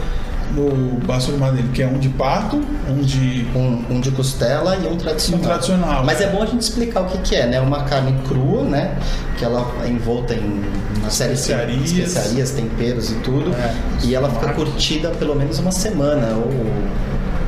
no 0.54 1.00
basturmar 1.06 1.52
dele, 1.52 1.70
que 1.72 1.82
é 1.82 1.86
um 1.86 1.98
de 1.98 2.10
pato, 2.10 2.60
um 2.88 3.00
de. 3.00 3.46
Um, 3.54 3.96
um 3.96 4.00
de 4.00 4.10
costela 4.10 4.76
e 4.76 4.86
um 4.86 4.96
tradicional. 4.96 5.40
Um 5.40 5.44
tradicional. 5.44 6.04
Mas 6.04 6.20
é 6.20 6.28
bom 6.28 6.42
a 6.42 6.46
gente 6.46 6.60
explicar 6.60 7.02
o 7.02 7.06
que, 7.06 7.18
que 7.18 7.34
é, 7.34 7.46
né? 7.46 7.60
Uma 7.60 7.84
carne 7.84 8.14
crua, 8.28 8.62
né? 8.62 8.96
Que 9.38 9.44
ela 9.44 9.66
é 9.82 9.88
envolta 9.88 10.34
em 10.34 10.62
uma 10.98 11.10
série 11.10 11.32
especiarias. 11.32 11.90
de 11.90 12.02
especiarias, 12.02 12.50
temperos 12.50 13.10
e 13.10 13.14
tudo. 13.16 13.50
É, 13.54 13.74
e 14.04 14.14
ela 14.14 14.30
fica 14.30 14.52
curtida 14.52 15.10
pelo 15.10 15.34
menos 15.34 15.58
uma 15.58 15.72
semana. 15.72 16.34
Ou... 16.36 16.52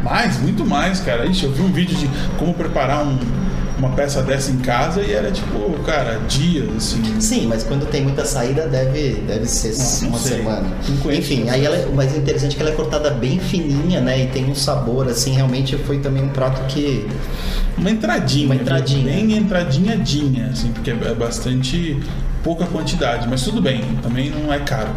Mais, 0.02 0.38
muito 0.40 0.64
mais, 0.64 1.00
cara. 1.00 1.26
Ixi, 1.26 1.44
eu 1.44 1.52
vi 1.52 1.62
um 1.62 1.72
vídeo 1.72 1.96
de 1.96 2.08
como 2.38 2.54
preparar 2.54 3.04
um 3.04 3.18
uma 3.84 3.94
peça 3.94 4.22
dessa 4.22 4.50
em 4.50 4.58
casa 4.58 5.02
e 5.02 5.12
era 5.12 5.30
tipo, 5.30 5.70
cara, 5.84 6.18
dias, 6.26 6.68
assim. 6.76 7.20
Sim, 7.20 7.46
mas 7.46 7.62
quando 7.62 7.86
tem 7.86 8.02
muita 8.02 8.24
saída 8.24 8.66
deve, 8.66 9.14
deve 9.26 9.46
ser 9.46 9.76
não, 10.02 10.08
uma 10.10 10.18
sei. 10.18 10.38
semana. 10.38 10.66
Enfim, 11.12 11.48
aí 11.48 11.64
ela, 11.64 11.86
o 11.88 11.94
mais 11.94 12.16
interessante 12.16 12.54
é 12.54 12.56
que 12.56 12.62
ela 12.62 12.70
é 12.70 12.74
cortada 12.74 13.10
bem 13.10 13.38
fininha, 13.38 14.00
né? 14.00 14.24
E 14.24 14.26
tem 14.28 14.50
um 14.50 14.54
sabor, 14.54 15.06
assim, 15.08 15.34
realmente 15.34 15.76
foi 15.76 15.98
também 15.98 16.24
um 16.24 16.30
prato 16.30 16.62
que. 16.66 17.06
Uma 17.76 17.90
entradinha. 17.90 18.46
Uma 18.46 18.54
entradinha. 18.54 19.04
Bem 19.04 19.36
entradinhadinha, 19.36 20.50
assim, 20.52 20.72
porque 20.72 20.90
é 20.90 21.14
bastante 21.14 22.00
pouca 22.42 22.66
quantidade, 22.66 23.28
mas 23.28 23.42
tudo 23.42 23.60
bem, 23.60 23.82
também 24.02 24.30
não 24.30 24.52
é 24.52 24.58
caro. 24.60 24.92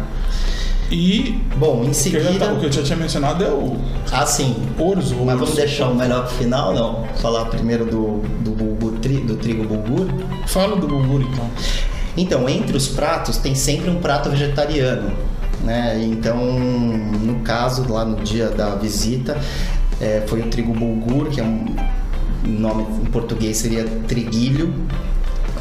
E. 0.90 1.38
Bom, 1.56 1.84
em 1.84 1.92
seguida. 1.92 2.30
O 2.30 2.36
que, 2.36 2.42
eu, 2.42 2.52
o 2.54 2.60
que 2.60 2.66
eu 2.66 2.72
já 2.72 2.82
tinha 2.82 2.96
mencionado 2.96 3.44
é 3.44 3.50
o. 3.50 3.76
Ah, 4.10 4.24
sim. 4.24 4.56
Orzo. 4.78 5.16
Mas 5.16 5.38
vamos 5.38 5.54
deixar 5.54 5.88
o 5.88 5.94
melhor 5.94 6.26
pro 6.26 6.36
final, 6.36 6.72
não? 6.74 7.04
Falar 7.16 7.44
primeiro 7.46 7.84
do, 7.84 8.22
do, 8.40 8.50
bulgur, 8.52 8.98
tri, 9.00 9.18
do 9.18 9.36
trigo 9.36 9.64
bulgur? 9.64 10.08
Fala 10.46 10.76
do 10.76 10.86
bulgur 10.86 11.22
então. 11.22 11.50
Então, 12.16 12.48
entre 12.48 12.76
os 12.76 12.88
pratos 12.88 13.36
tem 13.36 13.54
sempre 13.54 13.90
um 13.90 14.00
prato 14.00 14.30
vegetariano. 14.30 15.12
Né? 15.62 16.02
Então, 16.04 16.36
no 16.38 17.40
caso, 17.40 17.90
lá 17.92 18.04
no 18.04 18.22
dia 18.22 18.48
da 18.48 18.74
visita, 18.76 19.36
é, 20.00 20.22
foi 20.26 20.40
o 20.40 20.48
trigo 20.48 20.72
bulgur, 20.72 21.28
que 21.28 21.40
é 21.40 21.44
um 21.44 21.66
nome 22.44 22.86
em 23.02 23.06
português 23.06 23.58
seria 23.58 23.84
triguilho. 23.84 24.72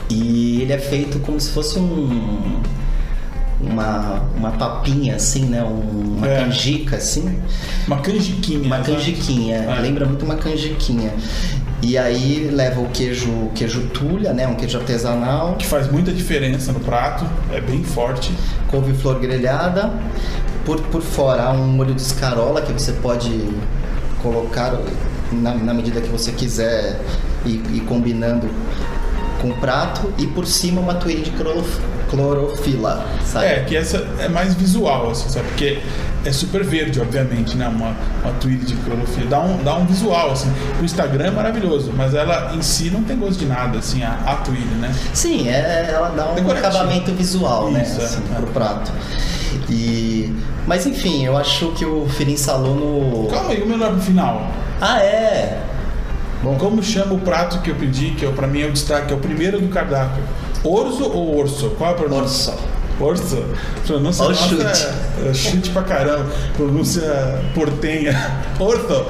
E 0.10 0.62
ele 0.62 0.72
é 0.72 0.78
feito 0.78 1.20
como 1.20 1.40
se 1.40 1.52
fosse 1.52 1.78
um 1.78 2.62
uma, 3.62 4.22
uma 4.36 4.52
papinha 4.52 5.16
assim, 5.16 5.46
né? 5.46 5.64
Um- 5.64 6.16
uma 6.18 6.28
É. 6.28 6.40
canjica 6.44 6.96
assim. 6.98 7.40
Uma 7.88 7.98
canjiquinha. 7.98 8.66
Uma 8.66 8.80
canjiquinha, 8.80 9.56
É. 9.58 9.80
lembra 9.82 10.06
muito 10.06 10.24
uma 10.26 10.36
canjiquinha. 10.36 11.12
E 11.82 11.96
aí 11.98 12.50
leva 12.52 12.82
o 12.82 12.90
queijo, 12.90 13.52
queijo 13.54 13.82
tulha, 13.94 14.34
né? 14.34 14.48
Um 14.48 14.56
queijo 14.56 14.78
artesanal, 14.80 15.56
Que 15.58 15.66
faz 15.68 15.92
muita 15.92 16.12
diferença 16.12 16.72
no 16.72 16.80
prato, 16.80 17.24
é 17.52 17.62
bem 17.62 17.84
forte. 17.84 18.32
couve-flor 18.70 19.20
grelhada. 19.20 19.92
Por, 20.66 20.82
por 20.82 21.02
fora 21.02 21.44
há 21.44 21.52
um 21.54 21.66
molho 21.68 21.94
de 21.94 22.02
escarola 22.02 22.62
que 22.62 22.74
você 22.74 22.92
pode 22.94 23.48
colocar 24.22 24.78
na, 25.32 25.54
na 25.54 25.74
medida 25.74 26.02
que 26.02 26.10
você 26.10 26.32
quiser 26.34 27.00
e, 27.46 27.62
e 27.76 27.84
combinando 27.88 28.50
com 29.42 29.50
o 29.52 29.54
prato. 29.54 30.12
E 30.18 30.26
por 30.28 30.46
cima 30.46 30.82
uma 30.82 30.96
tuíra 30.96 31.22
de 31.22 31.30
clorofila, 32.10 33.06
sabe? 33.26 33.46
É, 33.46 33.64
que 33.64 33.76
essa 33.76 34.06
é 34.20 34.28
mais 34.28 34.54
visual, 34.54 35.12
assim, 35.12 35.30
sabe? 35.30 35.48
Porque 35.50 35.80
é 36.26 36.32
super 36.32 36.64
verde, 36.64 37.00
obviamente, 37.00 37.56
né? 37.56 37.68
Uma, 37.68 37.96
uma 38.24 38.34
tweet 38.40 38.66
de 38.66 38.76
clorofila. 38.76 39.28
Dá 39.30 39.40
um, 39.42 39.64
dá 39.64 39.76
um 39.76 39.86
visual, 39.86 40.32
assim. 40.32 40.52
O 40.80 40.84
Instagram 40.84 41.26
é 41.28 41.32
maravilhoso, 41.32 41.92
mas 41.96 42.14
ela 42.14 42.54
em 42.56 42.62
si 42.62 42.90
não 42.90 43.04
tem 43.04 43.18
gosto 43.18 43.40
de 43.40 43.46
nada, 43.46 43.80
assim, 43.80 44.04
a, 44.04 44.14
a 44.26 44.36
tweet, 44.38 44.64
né? 44.80 44.94
Sim, 45.14 45.48
é, 45.50 45.90
ela 45.94 46.10
dá 46.10 46.32
um 46.32 46.36
Decorativo. 46.36 46.68
acabamento 46.68 47.14
visual, 47.14 47.72
né, 47.72 47.84
Isso, 47.84 48.02
é. 48.02 48.04
assim, 48.06 48.22
pro 48.36 48.48
prato. 48.48 48.92
E, 49.70 50.34
mas 50.66 50.86
enfim, 50.86 51.26
eu 51.26 51.36
acho 51.38 51.72
que 51.72 51.86
o 51.86 52.08
Firin 52.10 52.38
Salono. 52.38 53.28
Calma 53.28 53.52
aí, 53.52 53.62
o 53.62 53.68
melhor 53.68 53.92
pro 53.92 54.02
final. 54.02 54.48
Ah, 54.80 55.02
é. 55.02 55.60
Bom, 56.44 56.56
Como 56.56 56.84
chama 56.84 57.14
o 57.14 57.20
prato 57.20 57.60
que 57.62 57.72
eu 57.72 57.76
pedi, 57.76 58.12
que 58.12 58.26
é, 58.26 58.30
pra 58.32 58.48
mim 58.48 58.62
é 58.62 58.68
o 58.68 58.72
destaque, 58.72 59.12
é 59.12 59.16
o 59.16 59.20
primeiro 59.20 59.60
do 59.60 59.68
cardápio? 59.70 60.24
Orzo 60.64 61.06
ou 61.06 61.38
orso? 61.38 61.70
Qual 61.78 61.90
é 61.90 61.94
a 61.94 61.96
pronúncia? 61.96 62.54
Orso. 62.54 62.68
Orso. 63.00 63.44
Pronúncia 63.86 64.24
Ó 64.24 64.28
o 64.28 64.32
nossa 64.32 64.48
chute. 64.48 64.88
É, 65.24 65.30
é 65.30 65.34
chute 65.34 65.70
pra 65.70 65.84
caramba. 65.84 66.26
Pronúncia 66.56 67.04
portenha. 67.54 68.42
Orso. 68.60 69.06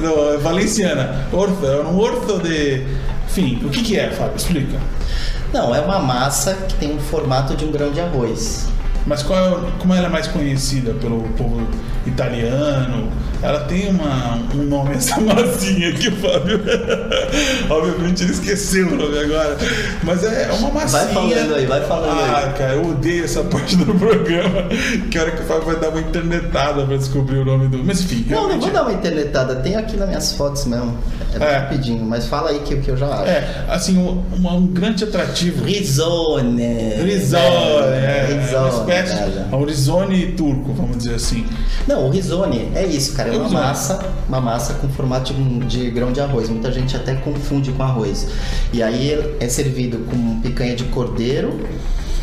Não, 0.00 0.34
é 0.34 0.36
valenciana. 0.38 1.26
Orso. 1.32 1.66
É 1.66 1.80
um 1.82 1.98
orso 1.98 2.38
de... 2.38 2.86
Enfim, 3.26 3.60
o 3.64 3.68
que 3.68 3.82
que 3.82 3.98
é, 3.98 4.10
Fábio? 4.10 4.36
Explica. 4.36 4.78
Não, 5.52 5.74
é 5.74 5.80
uma 5.80 5.98
massa 5.98 6.54
que 6.54 6.74
tem 6.74 6.94
um 6.94 7.00
formato 7.00 7.56
de 7.56 7.64
um 7.64 7.72
grão 7.72 7.90
de 7.90 8.00
arroz. 8.00 8.68
Mas 9.06 9.22
qual 9.22 9.38
é, 9.38 9.70
como 9.78 9.94
ela 9.94 10.06
é 10.06 10.10
mais 10.10 10.26
conhecida 10.28 10.92
pelo 10.94 11.22
povo 11.30 11.66
italiano? 12.06 13.10
Ela 13.42 13.60
tem 13.60 13.88
uma, 13.88 14.38
um 14.54 14.62
nome, 14.64 14.94
essa 14.94 15.18
massinha 15.20 15.92
que 15.92 16.08
o 16.08 16.16
Fábio. 16.16 16.60
Obviamente 17.70 18.22
ele 18.24 18.32
esqueceu 18.32 18.86
o 18.88 18.96
nome 18.96 19.18
agora. 19.18 19.56
Mas 20.02 20.24
é 20.24 20.50
uma 20.52 20.70
massinha. 20.70 21.04
Vai 21.04 21.14
falando 21.14 21.54
aí, 21.54 21.66
vai 21.66 21.80
falando 21.82 22.20
ah, 22.20 22.44
aí. 22.46 22.52
cara, 22.58 22.74
eu 22.74 22.88
odeio 22.90 23.24
essa 23.24 23.42
parte 23.44 23.76
do 23.76 23.86
programa. 23.94 24.64
Que 25.10 25.18
hora 25.18 25.30
que 25.30 25.42
o 25.42 25.46
Fábio 25.46 25.64
vai 25.64 25.76
dar 25.76 25.88
uma 25.90 26.00
internetada 26.00 26.84
pra 26.84 26.96
descobrir 26.96 27.38
o 27.38 27.44
nome 27.44 27.68
do. 27.68 27.82
Mas 27.84 28.00
enfim, 28.00 28.26
Não, 28.28 28.48
não 28.48 28.60
vou 28.60 28.70
dar 28.70 28.82
uma 28.82 28.92
internetada, 28.92 29.56
tem 29.56 29.76
aqui 29.76 29.96
nas 29.96 30.08
minhas 30.08 30.32
fotos 30.32 30.64
mesmo. 30.66 30.96
É, 31.38 31.44
É. 31.44 31.58
rapidinho, 31.58 32.04
mas 32.04 32.26
fala 32.26 32.50
aí 32.50 32.58
que, 32.60 32.76
que 32.78 32.90
eu 32.90 32.96
já 32.96 33.06
acho. 33.06 33.24
É, 33.30 33.64
assim, 33.68 33.96
um, 33.98 34.22
um- 34.46 34.66
grande 34.66 35.04
atrativo. 35.04 35.64
Risone. 35.64 36.62
Risone, 37.04 37.42
é, 37.94 38.50
é 38.52 38.58
uma 38.58 38.68
espécie, 38.68 39.14
é 39.52 39.54
um 39.56 39.64
risone 39.64 40.32
turco, 40.32 40.72
vamos 40.72 40.98
dizer 40.98 41.14
assim. 41.14 41.46
Não, 41.86 42.06
o 42.06 42.10
risone 42.10 42.70
é 42.74 42.84
isso, 42.84 43.14
cara. 43.14 43.29
É 43.34 43.38
uma 43.38 43.48
massa, 43.60 44.00
uma 44.28 44.40
massa 44.40 44.74
com 44.74 44.88
formato 44.88 45.32
de, 45.32 45.58
de 45.66 45.90
grão 45.90 46.12
de 46.12 46.20
arroz. 46.20 46.48
Muita 46.48 46.70
gente 46.72 46.96
até 46.96 47.14
confunde 47.14 47.72
com 47.72 47.82
arroz. 47.82 48.26
E 48.72 48.82
aí 48.82 49.34
é 49.40 49.48
servido 49.48 49.98
com 50.10 50.40
picanha 50.40 50.74
de 50.74 50.84
cordeiro, 50.84 51.60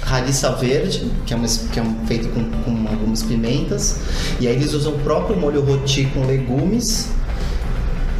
raliça 0.01 0.51
verde, 0.51 1.11
que 1.25 1.33
é, 1.33 1.37
uma, 1.37 1.47
que 1.47 1.79
é 1.79 1.83
um- 1.83 2.05
feito 2.05 2.29
com, 2.29 2.43
com 2.63 2.87
algumas 2.89 3.23
pimentas. 3.23 3.97
E 4.39 4.47
aí 4.47 4.55
eles 4.55 4.73
usam 4.73 4.93
o 4.93 4.99
próprio 4.99 5.37
molho 5.37 5.61
roti 5.63 6.05
com 6.13 6.25
legumes. 6.25 7.09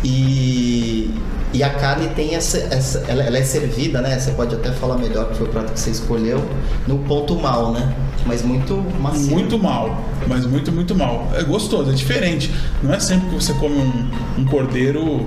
E, 0.03 1.11
e 1.53 1.63
a 1.63 1.69
carne 1.69 2.07
tem 2.09 2.35
essa, 2.35 2.57
essa 2.57 2.99
ela, 3.07 3.23
ela 3.23 3.37
é 3.37 3.43
servida, 3.43 4.01
né? 4.01 4.17
Você 4.19 4.31
pode 4.31 4.55
até 4.55 4.71
falar 4.71 4.97
melhor 4.97 5.29
que 5.29 5.37
foi 5.37 5.47
o 5.47 5.49
prato 5.49 5.73
que 5.73 5.79
você 5.79 5.91
escolheu, 5.91 6.43
no 6.87 6.99
ponto 6.99 7.35
mal, 7.35 7.71
né? 7.71 7.93
Mas 8.25 8.41
muito 8.41 8.83
macio. 8.99 9.31
Muito 9.31 9.57
mal, 9.57 10.05
mas 10.27 10.45
muito, 10.45 10.71
muito 10.71 10.95
mal. 10.95 11.31
É 11.35 11.43
gostoso, 11.43 11.91
é 11.91 11.93
diferente. 11.93 12.53
Não 12.83 12.93
é 12.93 12.99
sempre 12.99 13.29
que 13.29 13.35
você 13.35 13.53
come 13.53 13.75
um, 13.75 14.41
um 14.41 14.45
cordeiro 14.45 15.25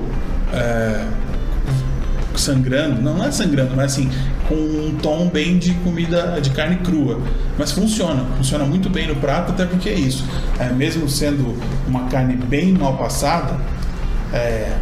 é, 0.52 1.06
sangrando, 2.36 3.00
não, 3.00 3.18
não 3.18 3.24
é 3.24 3.30
sangrando, 3.30 3.74
mas 3.76 3.92
assim, 3.92 4.10
com 4.48 4.54
um 4.54 4.96
tom 5.00 5.28
bem 5.28 5.58
de 5.58 5.74
comida 5.74 6.40
de 6.40 6.50
carne 6.50 6.76
crua. 6.76 7.20
Mas 7.58 7.72
funciona, 7.72 8.24
funciona 8.36 8.64
muito 8.64 8.88
bem 8.88 9.06
no 9.06 9.16
prato, 9.16 9.52
até 9.52 9.64
porque 9.64 9.88
é 9.88 9.94
isso. 9.94 10.24
É, 10.58 10.68
mesmo 10.70 11.08
sendo 11.08 11.56
uma 11.86 12.06
carne 12.08 12.36
bem 12.36 12.72
mal 12.72 12.96
passada, 12.96 13.56
é, 14.32 14.72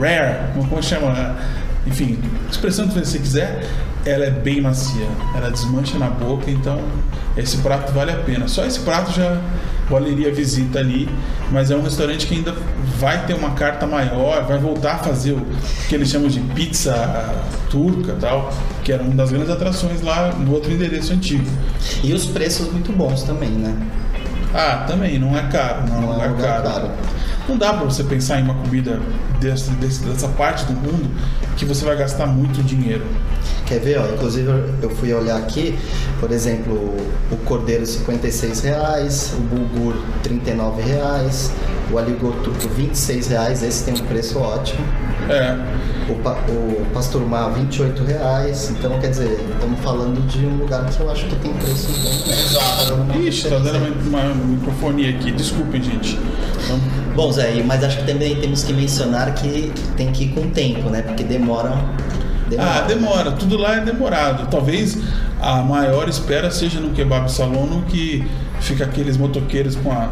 rare, 0.00 0.52
como 0.54 0.82
chama? 0.82 1.36
Enfim, 1.86 2.18
expressão 2.50 2.88
que 2.88 2.98
você 2.98 3.18
quiser, 3.18 3.64
ela 4.04 4.24
é 4.24 4.30
bem 4.30 4.60
macia, 4.60 5.06
ela 5.36 5.50
desmancha 5.50 5.98
na 5.98 6.08
boca, 6.08 6.50
então 6.50 6.80
esse 7.36 7.58
prato 7.58 7.92
vale 7.92 8.10
a 8.10 8.16
pena. 8.16 8.48
Só 8.48 8.64
esse 8.64 8.80
prato 8.80 9.12
já 9.12 9.40
valeria 9.88 10.28
a 10.28 10.32
visita 10.32 10.80
ali, 10.80 11.08
mas 11.52 11.70
é 11.70 11.76
um 11.76 11.82
restaurante 11.82 12.26
que 12.26 12.34
ainda 12.34 12.52
vai 12.98 13.24
ter 13.24 13.34
uma 13.34 13.50
carta 13.52 13.86
maior, 13.86 14.44
vai 14.44 14.58
voltar 14.58 14.94
a 14.94 14.98
fazer 14.98 15.32
o 15.32 15.46
que 15.88 15.94
eles 15.94 16.08
chamam 16.08 16.28
de 16.28 16.40
pizza 16.40 17.34
turca 17.70 18.16
tal, 18.20 18.52
que 18.82 18.92
era 18.92 19.02
uma 19.02 19.14
das 19.14 19.30
grandes 19.30 19.50
atrações 19.50 20.02
lá 20.02 20.32
no 20.32 20.52
outro 20.52 20.72
endereço 20.72 21.12
antigo. 21.12 21.46
E 22.02 22.12
os 22.12 22.26
preços 22.26 22.70
muito 22.72 22.92
bons 22.92 23.22
também, 23.22 23.50
né? 23.50 23.76
Ah, 24.52 24.84
também, 24.88 25.18
não 25.18 25.36
é 25.36 25.42
caro, 25.48 25.86
não, 25.88 26.00
Não 26.00 26.20
é 26.20 26.24
é 26.24 26.28
um 26.28 26.32
lugar 26.32 26.62
caro. 26.62 26.62
caro. 26.72 26.90
Não 27.48 27.56
dá 27.56 27.72
pra 27.72 27.84
você 27.84 28.02
pensar 28.02 28.40
em 28.40 28.42
uma 28.42 28.54
comida 28.54 29.00
dessa, 29.40 29.70
dessa 29.72 30.28
parte 30.28 30.64
do 30.64 30.72
mundo 30.72 31.08
que 31.56 31.64
você 31.64 31.84
vai 31.84 31.96
gastar 31.96 32.26
muito 32.26 32.62
dinheiro. 32.62 33.04
Quer 33.66 33.78
ver? 33.80 33.98
Ó, 33.98 34.06
inclusive 34.14 34.48
eu- 34.82 34.90
fui 34.90 35.12
olhar 35.12 35.36
aqui, 35.36 35.78
por 36.20 36.30
exemplo, 36.32 36.96
o 37.30 37.36
cordeiro 37.38 37.84
56 37.86 38.60
reais, 38.60 39.32
o 39.36 39.40
bulgur 39.42 39.94
39 40.22 40.82
reais, 40.82 41.52
o 41.92 41.98
aligor 41.98 42.32
turco 42.42 42.68
26 42.68 43.28
reais, 43.28 43.62
esse 43.62 43.84
tem 43.84 43.94
um 43.94 44.06
preço 44.06 44.38
ótimo. 44.38 44.84
É, 45.28 45.56
O, 46.08 46.14
pa, 46.22 46.36
o 46.48 46.86
pasturmar 46.94 47.50
28 47.52 48.04
reais, 48.04 48.70
então 48.70 48.96
quer 49.00 49.08
dizer, 49.10 49.40
estamos 49.54 49.80
falando 49.80 50.24
de 50.28 50.46
um 50.46 50.56
lugar 50.58 50.84
que 50.86 51.00
eu 51.00 51.10
acho 51.10 51.26
que 51.26 51.34
tem 51.36 51.52
preço 51.54 51.88
bom. 52.00 52.32
Exato. 52.32 53.18
Ixi, 53.18 53.48
tá 53.48 53.58
dando 53.58 53.78
uma, 54.06 54.20
uma 54.20 54.34
microfonia 54.46 55.10
aqui, 55.10 55.32
desculpem, 55.32 55.82
gente. 55.82 56.16
Então, 56.64 56.78
Bom, 57.16 57.32
Zé, 57.32 57.62
mas 57.64 57.82
acho 57.82 57.96
que 57.96 58.04
também 58.04 58.36
temos 58.36 58.62
que 58.62 58.74
mencionar 58.74 59.34
que 59.34 59.72
tem 59.96 60.12
que 60.12 60.24
ir 60.24 60.28
com 60.28 60.50
tempo, 60.50 60.90
né? 60.90 61.00
Porque 61.00 61.24
demora. 61.24 61.72
ah, 62.58 62.82
demora, 62.86 63.32
tudo 63.32 63.56
lá 63.56 63.76
é 63.76 63.80
demorado. 63.80 64.46
Talvez 64.50 64.98
a 65.40 65.62
maior 65.62 66.10
espera 66.10 66.50
seja 66.50 66.78
no 66.78 66.90
kebab 66.90 67.32
salono 67.32 67.82
que 67.88 68.22
fica 68.60 68.84
aqueles 68.84 69.16
motoqueiros 69.16 69.76
com 69.76 69.90
a 69.90 70.10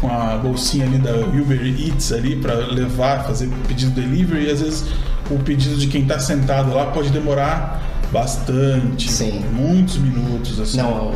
com 0.00 0.08
a 0.08 0.36
bolsinha 0.36 0.84
ali 0.84 0.98
da 0.98 1.12
Uber 1.14 1.60
Eats 1.64 2.12
ali 2.12 2.36
para 2.36 2.54
levar, 2.54 3.24
fazer 3.24 3.48
pedido 3.66 3.92
delivery 3.92 4.46
e 4.46 4.50
às 4.50 4.60
vezes 4.60 4.84
o 5.30 5.38
pedido 5.38 5.76
de 5.76 5.86
quem 5.86 6.04
tá 6.04 6.18
sentado 6.18 6.74
lá 6.74 6.86
pode 6.86 7.08
demorar 7.08 7.80
bastante, 8.14 9.10
Sim. 9.10 9.44
muitos 9.52 9.98
minutos 9.98 10.60
assim. 10.60 10.76
Não, 10.76 11.12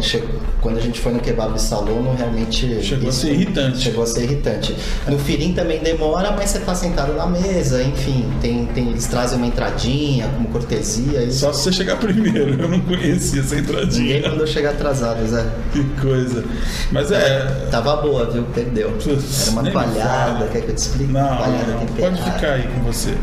quando 0.61 0.79
a 0.79 0.81
gente 0.81 0.99
foi 0.99 1.13
no 1.13 1.21
kebab 1.21 1.57
salono, 1.61 2.13
realmente. 2.17 2.83
Chegou 2.83 3.09
a 3.09 3.13
ser 3.13 3.33
irritante. 3.35 3.79
Chegou 3.79 4.03
a 4.03 4.07
ser 4.07 4.25
irritante. 4.25 4.77
No 5.07 5.17
firim 5.17 5.55
também 5.55 5.79
demora, 5.79 6.33
mas 6.33 6.51
você 6.51 6.59
tá 6.59 6.75
sentado 6.75 7.13
na 7.15 7.27
mesa, 7.27 7.81
enfim, 7.85 8.29
tem, 8.41 8.67
tem, 8.67 8.89
eles 8.89 9.07
trazem 9.07 9.39
uma 9.39 9.47
entradinha 9.47 10.29
como 10.35 10.49
cortesia. 10.49 11.23
Isso. 11.23 11.39
Só 11.39 11.53
se 11.53 11.63
você 11.63 11.73
chegar 11.73 11.97
primeiro, 11.97 12.61
eu 12.61 12.69
não 12.69 12.81
conhecia 12.81 13.43
essa 13.43 13.55
Ninguém 13.55 13.77
entradinha. 13.77 14.29
mandou 14.29 14.47
chegar 14.49 14.71
atrasado, 14.71 15.25
Zé. 15.25 15.47
Que 15.73 15.85
coisa. 16.01 16.45
Mas 16.91 17.13
é. 17.13 17.69
Tava 17.71 17.97
boa, 17.99 18.29
viu? 18.29 18.43
Perdeu. 18.53 18.91
Putz, 18.91 19.43
Era 19.43 19.51
uma 19.53 19.71
palhada, 19.71 20.47
quer 20.49 20.63
que 20.63 20.71
eu 20.71 20.75
te 20.75 20.79
explique? 20.79 21.13
Não, 21.13 21.29
palhada 21.29 21.73
não, 21.73 21.87
temperada. 21.87 22.17
pode 22.17 22.33
ficar 22.33 22.53
aí 22.55 22.67
com 22.67 22.81
você. 22.83 23.15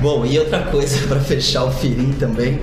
Bom, 0.00 0.24
e 0.24 0.38
outra 0.38 0.62
coisa 0.62 0.96
pra 1.06 1.20
fechar 1.20 1.64
o 1.64 1.70
firim 1.70 2.12
também 2.12 2.58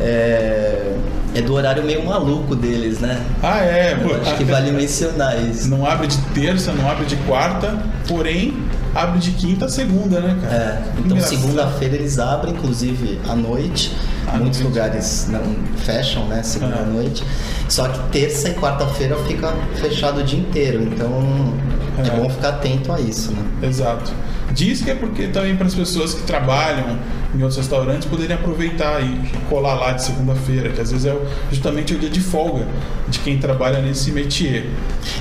é, 0.00 0.92
é 1.34 1.42
do 1.42 1.54
horário 1.54 1.82
meio 1.82 2.04
maluco 2.04 2.54
deles, 2.54 3.00
né? 3.00 3.20
Ah, 3.42 3.60
é. 3.60 3.98
Eu 4.00 4.20
acho 4.20 4.36
que 4.36 4.44
vale 4.44 4.70
mencionar 4.72 5.38
isso. 5.40 5.68
Não 5.68 5.84
abre 5.86 6.06
de 6.06 6.18
terça, 6.34 6.72
não 6.72 6.88
abre 6.90 7.06
de 7.06 7.16
quarta, 7.16 7.76
porém 8.06 8.56
abre 8.94 9.18
de 9.18 9.32
quinta 9.32 9.64
a 9.64 9.68
segunda, 9.68 10.20
né, 10.20 10.38
cara? 10.42 10.54
É, 10.54 10.82
então 11.04 11.20
segunda-feira 11.20 11.96
eles 11.96 12.18
abrem, 12.18 12.54
inclusive 12.54 13.18
à 13.28 13.34
noite. 13.34 13.92
À 14.26 14.36
Muitos 14.36 14.60
noite. 14.60 14.72
lugares 14.74 15.28
não 15.30 15.42
fecham, 15.78 16.26
né? 16.28 16.42
Segunda 16.42 16.76
É. 16.76 16.84
noite. 16.84 17.22
Só 17.68 17.88
que 17.88 17.98
terça 18.10 18.48
e 18.50 18.54
quarta-feira 18.54 19.16
fica 19.26 19.52
fechado 19.76 20.20
o 20.20 20.22
dia 20.22 20.38
inteiro. 20.38 20.82
Então 20.82 21.52
É, 21.98 22.06
É. 22.06 22.10
bom 22.10 22.28
ficar 22.28 22.48
atento 22.50 22.92
a 22.92 23.00
isso, 23.00 23.32
né? 23.32 23.42
Exato. 23.62 24.12
Diz 24.52 24.82
que 24.82 24.90
é 24.90 24.94
porque 24.94 25.28
também 25.28 25.56
para 25.56 25.66
as 25.66 25.74
pessoas 25.74 26.14
que 26.14 26.22
trabalham 26.22 26.98
em 27.34 27.38
outros 27.42 27.56
restaurantes 27.56 28.06
poderem 28.08 28.36
aproveitar 28.36 29.00
e 29.02 29.18
colar 29.48 29.74
lá 29.74 29.92
de 29.92 30.02
segunda-feira, 30.04 30.68
que 30.68 30.80
às 30.80 30.92
vezes 30.92 31.06
é 31.06 31.16
justamente 31.50 31.94
o 31.94 31.98
dia 31.98 32.10
de 32.10 32.20
folga 32.20 32.64
de 33.08 33.18
quem 33.20 33.38
trabalha 33.38 33.80
nesse 33.80 34.12
métier. 34.12 34.66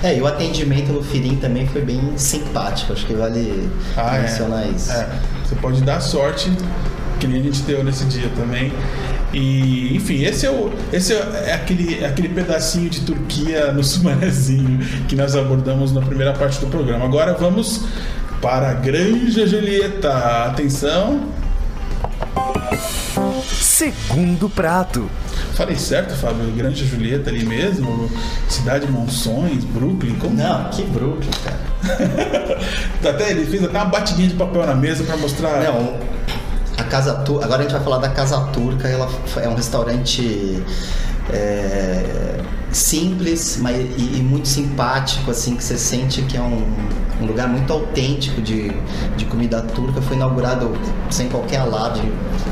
É, 0.03 0.15
e 0.17 0.21
o 0.21 0.27
atendimento 0.27 0.91
no 0.93 1.01
Firim 1.01 1.35
também 1.37 1.65
foi 1.67 1.81
bem 1.81 1.99
simpático, 2.15 2.93
acho 2.93 3.05
que 3.07 3.13
vale 3.13 3.67
Ah, 3.97 4.17
é. 4.17 4.21
mencionar 4.21 4.67
isso. 4.67 4.91
É, 4.91 5.07
você 5.43 5.55
pode 5.55 5.81
dar 5.81 5.99
sorte, 5.99 6.51
que 7.19 7.25
nem 7.25 7.39
a 7.39 7.43
gente 7.43 7.61
deu 7.63 7.83
nesse 7.83 8.05
dia 8.05 8.29
também. 8.35 8.71
E, 9.33 9.95
enfim, 9.95 10.23
esse 10.23 10.45
é, 10.45 10.51
o, 10.51 10.71
esse 10.91 11.13
é 11.13 11.53
aquele, 11.53 12.05
aquele 12.05 12.29
pedacinho 12.29 12.89
de 12.89 13.01
Turquia 13.01 13.71
no 13.71 13.83
Sumarezinho 13.83 14.79
que 15.07 15.15
nós 15.15 15.35
abordamos 15.35 15.91
na 15.91 16.01
primeira 16.01 16.33
parte 16.33 16.59
do 16.59 16.67
programa. 16.67 17.05
Agora 17.05 17.33
vamos 17.33 17.85
para 18.41 18.69
a 18.69 18.73
Granja 18.73 19.47
Julieta. 19.47 20.45
Atenção. 20.45 21.29
Segundo 23.51 24.49
prato. 24.49 25.09
Falei 25.55 25.77
certo, 25.77 26.15
Fábio? 26.15 26.51
Granja 26.51 26.85
Julieta 26.85 27.29
ali 27.29 27.45
mesmo? 27.45 28.09
Cidade 28.47 28.85
Monções, 28.87 29.63
Brooklyn? 29.63 30.15
Como? 30.15 30.35
Não, 30.35 30.69
que 30.69 30.83
Brooklyn, 30.83 31.29
cara. 31.43 32.59
Até 33.09 33.31
ele 33.31 33.45
fez 33.45 33.63
até 33.63 33.77
uma 33.77 33.85
batidinha 33.85 34.29
de 34.29 34.35
papel 34.35 34.65
na 34.65 34.75
mesa 34.75 35.03
para 35.03 35.17
mostrar. 35.17 35.61
Não, 35.63 35.99
a 36.77 36.83
Casa 36.83 37.13
Turca. 37.15 37.45
Agora 37.45 37.61
a 37.61 37.63
gente 37.63 37.73
vai 37.73 37.83
falar 37.83 37.97
da 37.97 38.09
Casa 38.09 38.39
Turca. 38.47 38.87
Ela 38.87 39.09
é 39.41 39.47
um 39.47 39.55
restaurante 39.55 40.63
é, 41.31 42.39
simples 42.77 43.57
mas, 43.61 43.77
e, 43.77 44.17
e 44.17 44.21
muito 44.21 44.47
simpático, 44.47 45.31
assim, 45.31 45.55
que 45.55 45.63
você 45.63 45.77
sente 45.77 46.21
que 46.23 46.37
é 46.37 46.41
um, 46.41 46.63
um 47.21 47.25
lugar 47.25 47.47
muito 47.47 47.71
autêntico 47.71 48.41
de, 48.41 48.71
de 49.15 49.25
comida 49.25 49.61
turca. 49.61 50.01
Foi 50.01 50.15
inaugurado 50.15 50.71
sem 51.09 51.29
qualquer 51.29 51.57
alarde. 51.57 52.01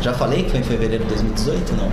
Já 0.02 0.14
falei 0.14 0.44
que 0.44 0.52
foi 0.52 0.60
em 0.60 0.64
fevereiro 0.64 1.04
de 1.04 1.10
2018, 1.10 1.74
não? 1.76 1.92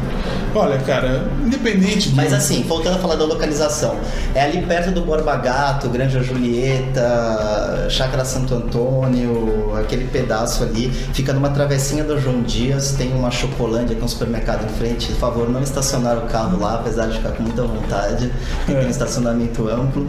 Olha, 0.55 0.79
cara, 0.79 1.31
independente 1.45 2.11
de. 2.11 2.17
Mas 2.17 2.33
assim, 2.33 2.63
voltando 2.63 2.97
a 2.97 2.99
falar 2.99 3.17
da 3.17 3.25
localização, 3.25 3.97
é 4.35 4.43
ali 4.43 4.63
perto 4.63 4.91
do 4.91 5.03
Borba 5.03 5.37
Gato, 5.37 5.89
Granja 5.89 6.23
Julieta, 6.23 7.87
Chácara 7.91 8.25
Santo 8.25 8.55
Antônio, 8.55 9.75
aquele 9.77 10.07
pedaço 10.07 10.63
ali, 10.63 10.91
fica 11.13 11.33
numa 11.33 11.51
travessinha 11.51 12.03
do 12.03 12.19
João 12.19 12.43
Dias, 12.43 12.93
tem 12.93 13.13
uma 13.13 13.31
Chocolândia, 13.31 13.95
que 13.95 14.03
é 14.03 14.05
um 14.05 14.09
supermercado 14.09 14.65
em 14.65 14.75
frente. 14.75 15.09
Por 15.09 15.19
favor, 15.19 15.51
não 15.51 15.63
estacionar 15.63 16.19
o 16.19 16.23
carro 16.23 16.59
lá, 16.59 16.77
apesar 16.77 17.07
de 17.07 17.19
ficar 17.19 17.33
com 17.33 17.43
muita 17.43 17.63
vontade, 17.63 18.18
tem 18.67 18.77
É. 18.77 18.81
um 18.85 18.89
estacionamento 18.91 19.69
amplo. 19.69 20.07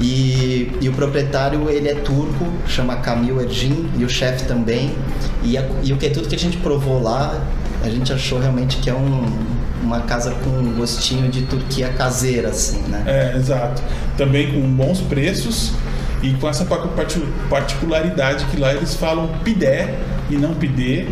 E, 0.00 0.70
e 0.80 0.88
o 0.88 0.92
proprietário, 0.92 1.68
ele 1.70 1.88
é 1.88 1.94
turco, 1.94 2.46
chama 2.66 2.96
Kamil 2.96 3.40
Ergin, 3.40 3.88
e 3.98 4.04
o 4.04 4.08
chefe 4.08 4.44
também. 4.44 4.94
E, 5.42 5.56
a- 5.56 5.64
e 5.82 5.92
o 5.92 5.96
que 5.96 6.06
é 6.06 6.10
tudo 6.10 6.28
que 6.28 6.34
a 6.34 6.38
gente 6.38 6.56
provou 6.58 7.02
lá, 7.02 7.40
a 7.82 7.88
gente 7.88 8.12
achou 8.12 8.38
realmente 8.38 8.76
que 8.78 8.90
é 8.90 8.94
um, 8.94 9.24
uma 9.82 10.00
casa 10.00 10.32
com 10.42 10.50
um 10.50 10.74
gostinho 10.74 11.30
de 11.30 11.42
Turquia 11.42 11.88
caseira, 11.90 12.48
assim, 12.48 12.80
né? 12.88 13.02
É, 13.06 13.36
exato. 13.36 13.82
Também 14.18 14.52
com 14.52 14.60
bons 14.68 15.00
preços 15.00 15.72
e 16.22 16.30
com 16.34 16.48
essa 16.48 16.64
pa- 16.64 16.78
parti- 16.88 17.22
particularidade 17.48 18.44
que 18.46 18.56
lá 18.58 18.74
eles 18.74 18.94
falam 18.94 19.28
pidé 19.44 19.94
e 20.28 20.36
não 20.36 20.54
pidê. 20.54 21.06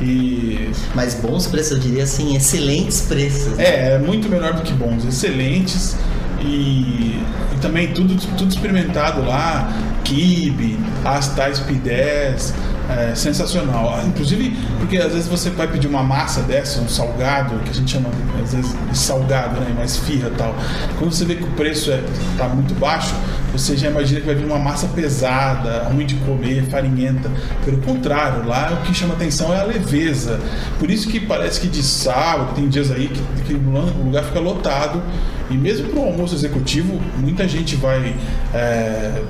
E 0.00 0.70
Mas 0.94 1.14
bons 1.14 1.46
preços, 1.46 1.72
eu 1.72 1.78
diria 1.78 2.04
assim, 2.04 2.36
excelentes 2.36 3.02
preços. 3.02 3.56
né? 3.56 3.64
é, 3.64 3.92
é 3.94 3.98
muito 3.98 4.28
melhor 4.28 4.52
do 4.54 4.62
que 4.62 4.72
bons, 4.72 5.04
excelentes 5.04 5.96
e, 6.40 7.18
e 7.54 7.58
também 7.60 7.88
tudo, 7.88 8.14
tudo 8.36 8.50
experimentado 8.50 9.22
lá, 9.24 9.72
kibe, 10.04 10.78
as 11.04 11.34
tais 11.34 11.60
pidés, 11.60 12.52
é, 12.88 13.14
sensacional. 13.14 13.94
Ah, 13.96 14.04
Inclusive, 14.06 14.56
porque 14.78 14.98
às 14.98 15.12
vezes 15.12 15.28
você 15.28 15.50
vai 15.50 15.68
pedir 15.68 15.86
uma 15.86 16.02
massa 16.02 16.42
dessa, 16.42 16.80
um 16.80 16.88
salgado, 16.88 17.58
que 17.60 17.70
a 17.70 17.74
gente 17.74 17.90
chama 17.90 18.10
às 18.42 18.52
vezes 18.52 18.74
de 18.90 18.98
salgado, 18.98 19.60
né, 19.60 19.74
mais 19.76 19.96
firra 19.96 20.30
tal. 20.36 20.54
Quando 20.98 21.12
você 21.12 21.24
vê 21.24 21.34
que 21.36 21.44
o 21.44 21.50
preço 21.52 21.90
é, 21.90 22.02
tá 22.36 22.48
muito 22.48 22.74
baixo, 22.74 23.14
você 23.52 23.76
já 23.76 23.88
imagina 23.88 24.20
que 24.20 24.26
vai 24.26 24.34
vir 24.34 24.44
uma 24.44 24.58
massa 24.58 24.86
pesada, 24.88 25.84
ruim 25.84 26.06
de 26.06 26.14
comer, 26.16 26.64
farinhenta. 26.64 27.30
Pelo 27.64 27.78
contrário, 27.78 28.46
lá 28.46 28.72
o 28.72 28.86
que 28.86 28.94
chama 28.94 29.14
atenção 29.14 29.52
é 29.52 29.60
a 29.60 29.64
leveza. 29.64 30.38
Por 30.78 30.90
isso 30.90 31.08
que 31.08 31.18
parece 31.18 31.60
que 31.60 31.68
de 31.68 31.82
sábado, 31.82 32.54
tem 32.54 32.68
dias 32.68 32.90
aí 32.90 33.08
que, 33.08 33.42
que 33.44 33.54
o 33.54 34.04
lugar 34.04 34.24
fica 34.24 34.40
lotado. 34.40 35.02
E 35.48 35.54
mesmo 35.54 35.88
para 35.88 36.00
o 36.00 36.04
almoço 36.04 36.34
executivo, 36.34 37.00
muita 37.18 37.46
gente 37.48 37.76
vai. 37.76 38.14
é, 38.52 39.22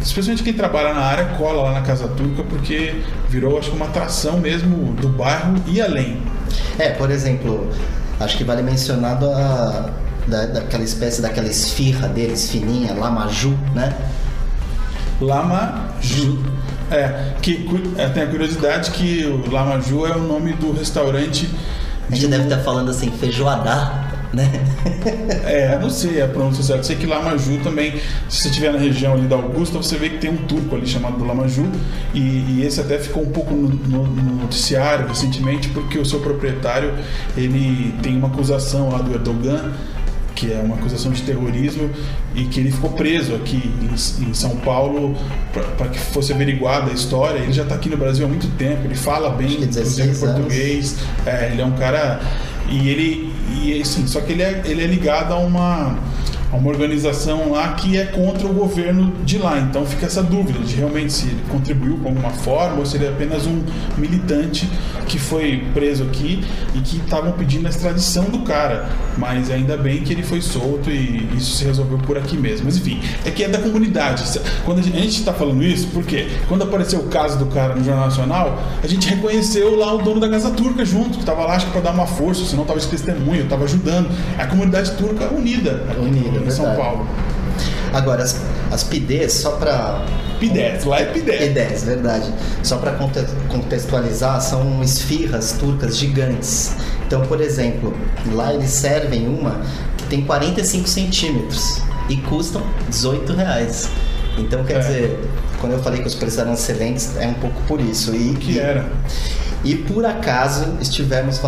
especialmente 0.00 0.42
quem 0.42 0.52
trabalha 0.52 0.94
na 0.94 1.00
área, 1.00 1.24
cola 1.36 1.62
lá 1.62 1.72
na 1.72 1.82
Casa 1.82 2.08
Turca, 2.08 2.42
porque 2.44 2.94
virou, 3.28 3.58
acho 3.58 3.70
que, 3.70 3.76
uma 3.76 3.86
atração 3.86 4.38
mesmo 4.38 4.92
do 4.94 5.08
bairro 5.08 5.54
e 5.66 5.80
além. 5.80 6.22
É, 6.78 6.90
por 6.90 7.10
exemplo, 7.10 7.68
acho 8.20 8.36
que 8.36 8.44
vale 8.44 8.62
mencionar 8.62 9.18
da, 9.18 9.90
da, 10.26 10.46
daquela 10.46 10.84
espécie 10.84 11.20
daquela 11.20 11.48
esfirra 11.48 12.08
deles, 12.08 12.50
fininha, 12.50 12.94
lamaju, 12.94 13.56
né? 13.74 13.94
Lama 15.20 15.90
Ju. 16.00 16.38
É, 16.90 17.32
que 17.40 17.66
é, 17.96 18.08
tem 18.08 18.22
a 18.22 18.26
curiosidade 18.26 18.90
que 18.90 19.24
o 19.24 19.50
Lama 19.50 19.80
Ju 19.80 20.06
é 20.06 20.14
o 20.14 20.20
nome 20.20 20.52
do 20.52 20.72
restaurante. 20.72 21.48
A 22.10 22.14
gente 22.14 22.26
de 22.26 22.28
deve 22.28 22.44
estar 22.44 22.58
falando 22.58 22.90
assim, 22.90 23.10
feijoadá, 23.10 24.01
né? 24.32 24.50
É, 25.44 25.78
não 25.80 25.90
sei 25.90 26.22
a 26.22 26.28
pronúncia 26.28 26.62
certa. 26.62 26.82
Sei 26.84 26.96
que 26.96 27.06
Lamaju 27.06 27.58
também, 27.62 27.92
se 28.28 28.42
você 28.42 28.48
estiver 28.48 28.72
na 28.72 28.78
região 28.78 29.14
ali 29.14 29.26
da 29.26 29.36
Augusta, 29.36 29.76
você 29.78 29.96
vê 29.96 30.08
que 30.10 30.18
tem 30.18 30.30
um 30.30 30.36
turco 30.38 30.74
ali 30.76 30.86
chamado 30.86 31.22
Lamaju. 31.24 31.66
E, 32.14 32.20
e 32.20 32.62
esse 32.66 32.80
até 32.80 32.98
ficou 32.98 33.22
um 33.22 33.30
pouco 33.30 33.52
no, 33.54 33.68
no- 33.68 34.06
no 34.06 34.42
noticiário 34.42 35.06
recentemente, 35.06 35.68
porque 35.68 35.98
o 35.98 36.04
seu 36.06 36.20
proprietário 36.20 36.92
ele 37.36 37.94
tem 38.02 38.16
uma 38.16 38.28
acusação 38.28 38.90
lá 38.90 38.98
do 38.98 39.12
Erdogan, 39.12 39.72
que 40.34 40.50
é 40.50 40.60
uma 40.64 40.76
acusação 40.76 41.12
de 41.12 41.22
terrorismo, 41.22 41.90
e 42.34 42.44
que 42.44 42.58
ele 42.58 42.72
ficou 42.72 42.90
preso 42.92 43.34
aqui 43.34 43.60
em, 43.82 44.24
em 44.30 44.34
São 44.34 44.56
Paulo 44.56 45.14
para 45.76 45.88
que 45.88 45.98
fosse 45.98 46.32
averiguada 46.32 46.90
a 46.90 46.94
história. 46.94 47.38
Ele 47.38 47.52
já 47.52 47.62
está 47.64 47.74
aqui 47.74 47.88
no 47.90 47.96
Brasil 47.98 48.24
há 48.24 48.28
muito 48.28 48.48
tempo, 48.56 48.80
ele 48.86 48.94
fala 48.94 49.30
bem, 49.30 49.46
Acho 49.48 49.56
que 49.58 49.66
16 49.66 49.98
inclusive, 49.98 50.26
português. 50.32 50.96
É, 51.26 51.50
ele 51.52 51.60
é 51.60 51.64
um 51.66 51.72
cara. 51.72 52.20
E 52.68 52.88
ele. 52.88 53.31
E 53.50 53.80
assim, 53.80 54.06
só 54.06 54.20
que 54.20 54.32
ele 54.32 54.42
é, 54.42 54.62
ele 54.64 54.82
é 54.82 54.86
ligado 54.86 55.32
a 55.32 55.38
uma, 55.38 55.98
a 56.52 56.56
uma 56.56 56.68
organização 56.68 57.50
lá 57.50 57.72
que 57.72 57.96
é 57.96 58.04
contra 58.04 58.46
o 58.46 58.52
governo 58.52 59.12
de 59.24 59.38
lá. 59.38 59.58
Então 59.58 59.86
fica 59.86 60.06
essa 60.06 60.22
dúvida 60.22 60.58
de 60.60 60.76
realmente 60.76 61.12
se 61.12 61.26
ele 61.26 61.42
contribuiu 61.48 61.96
com 61.98 62.08
alguma 62.08 62.30
forma 62.30 62.78
ou 62.78 62.86
se 62.86 62.96
ele 62.96 63.06
é 63.06 63.08
apenas 63.08 63.46
um 63.46 63.62
militante 63.96 64.68
que 65.08 65.18
foi 65.18 65.64
preso 65.72 66.04
aqui 66.04 66.44
e 66.74 66.80
que 66.80 66.98
estavam 66.98 67.32
pedindo 67.32 67.66
a 67.66 67.70
extradição 67.70 68.24
do 68.24 68.40
cara. 68.40 68.88
Mas 69.16 69.50
ainda 69.50 69.76
bem 69.76 70.02
que 70.02 70.12
ele 70.12 70.22
foi 70.22 70.40
solto 70.40 70.90
e 70.90 71.28
isso 71.36 71.56
se 71.56 71.64
resolveu 71.64 71.98
por 71.98 72.18
aqui 72.18 72.36
mesmo. 72.36 72.66
Mas 72.66 72.76
enfim, 72.76 73.00
é 73.24 73.30
que 73.30 73.42
é 73.42 73.48
da 73.48 73.58
comunidade. 73.58 74.22
Quando 74.64 74.78
a 74.78 74.82
gente 74.82 75.18
está 75.18 75.32
falando 75.32 75.62
isso, 75.62 75.88
porque 75.88 76.28
quando 76.48 76.62
apareceu 76.62 77.00
o 77.00 77.08
caso 77.08 77.38
do 77.38 77.46
cara 77.46 77.74
no 77.74 77.84
Jornal 77.84 78.06
Nacional, 78.06 78.62
a 78.82 78.86
gente 78.86 79.08
reconheceu 79.08 79.76
lá 79.76 79.94
o 79.94 80.02
dono 80.02 80.20
da 80.20 80.28
Casa 80.28 80.50
Turca 80.50 80.84
junto, 80.84 81.12
que 81.12 81.20
estava 81.20 81.44
lá 81.44 81.56
acho 81.56 81.66
que 81.66 81.72
para 81.72 81.80
dar 81.80 81.92
uma 81.92 82.06
força, 82.06 82.44
senão 82.44 82.62
estava 82.62 82.78
de 82.78 82.86
testemunho, 82.88 83.44
estava 83.44 83.64
ajudando. 83.64 84.08
É 84.38 84.42
a 84.42 84.46
comunidade 84.46 84.92
turca 84.92 85.32
unida 85.32 85.62
Unida, 86.00 86.40
em 86.48 86.50
São. 86.50 86.76
Paulo. 86.76 87.06
Agora, 87.92 88.22
as, 88.22 88.40
as 88.70 88.88
só 89.30 89.52
para 89.52 90.04
P10, 90.40 90.84
lá 90.86 91.00
é 91.00 91.12
P10. 91.12 91.54
P10, 91.54 91.84
verdade. 91.84 92.32
Só 92.62 92.78
para 92.78 92.92
contextualizar, 93.48 94.40
são 94.40 94.82
esfirras 94.82 95.52
turcas 95.52 95.96
gigantes. 95.96 96.74
Então, 97.06 97.20
por 97.22 97.40
exemplo, 97.40 97.94
lá 98.32 98.52
eles 98.52 98.70
servem 98.70 99.28
uma 99.28 99.60
que 99.98 100.04
tem 100.06 100.22
45 100.22 100.88
centímetros 100.88 101.82
e 102.08 102.16
custam 102.16 102.62
18 102.88 103.34
reais. 103.34 103.88
Então, 104.38 104.64
quer 104.64 104.76
É. 104.76 104.78
dizer, 104.80 105.20
quando 105.60 105.72
eu 105.72 105.78
falei 105.82 106.00
que 106.00 106.08
os 106.08 106.14
preços 106.14 106.38
eram 106.38 106.54
excelentes, 106.54 107.14
é 107.18 107.26
um 107.26 107.34
pouco 107.34 107.60
por 107.68 107.80
isso. 107.80 108.14
E, 108.16 108.34
que 108.34 108.58
era. 108.58 108.86
e 109.62 109.76
por 109.76 110.04
acaso 110.06 110.78
estivemos 110.80 111.40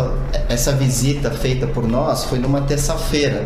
essa 0.47 0.71
visita 0.71 1.31
feita 1.31 1.65
por 1.67 1.85
nós 1.87 2.23
foi 2.25 2.37
numa 2.39 2.61
terça-feira 2.61 3.43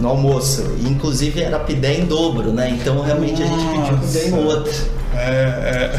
no 0.00 0.08
almoço. 0.08 0.76
E, 0.80 0.88
inclusive 0.88 1.40
era 1.40 1.58
pidé 1.58 1.94
em 1.94 2.06
dobro, 2.06 2.52
né? 2.52 2.70
Então 2.70 3.00
realmente 3.00 3.42
a 3.42 3.46
gente 3.46 3.64
pediu 3.66 3.98
pidé 3.98 4.26
em 4.26 4.30
Nossa. 4.30 4.44
outro. 4.44 4.98
É, 5.14 5.90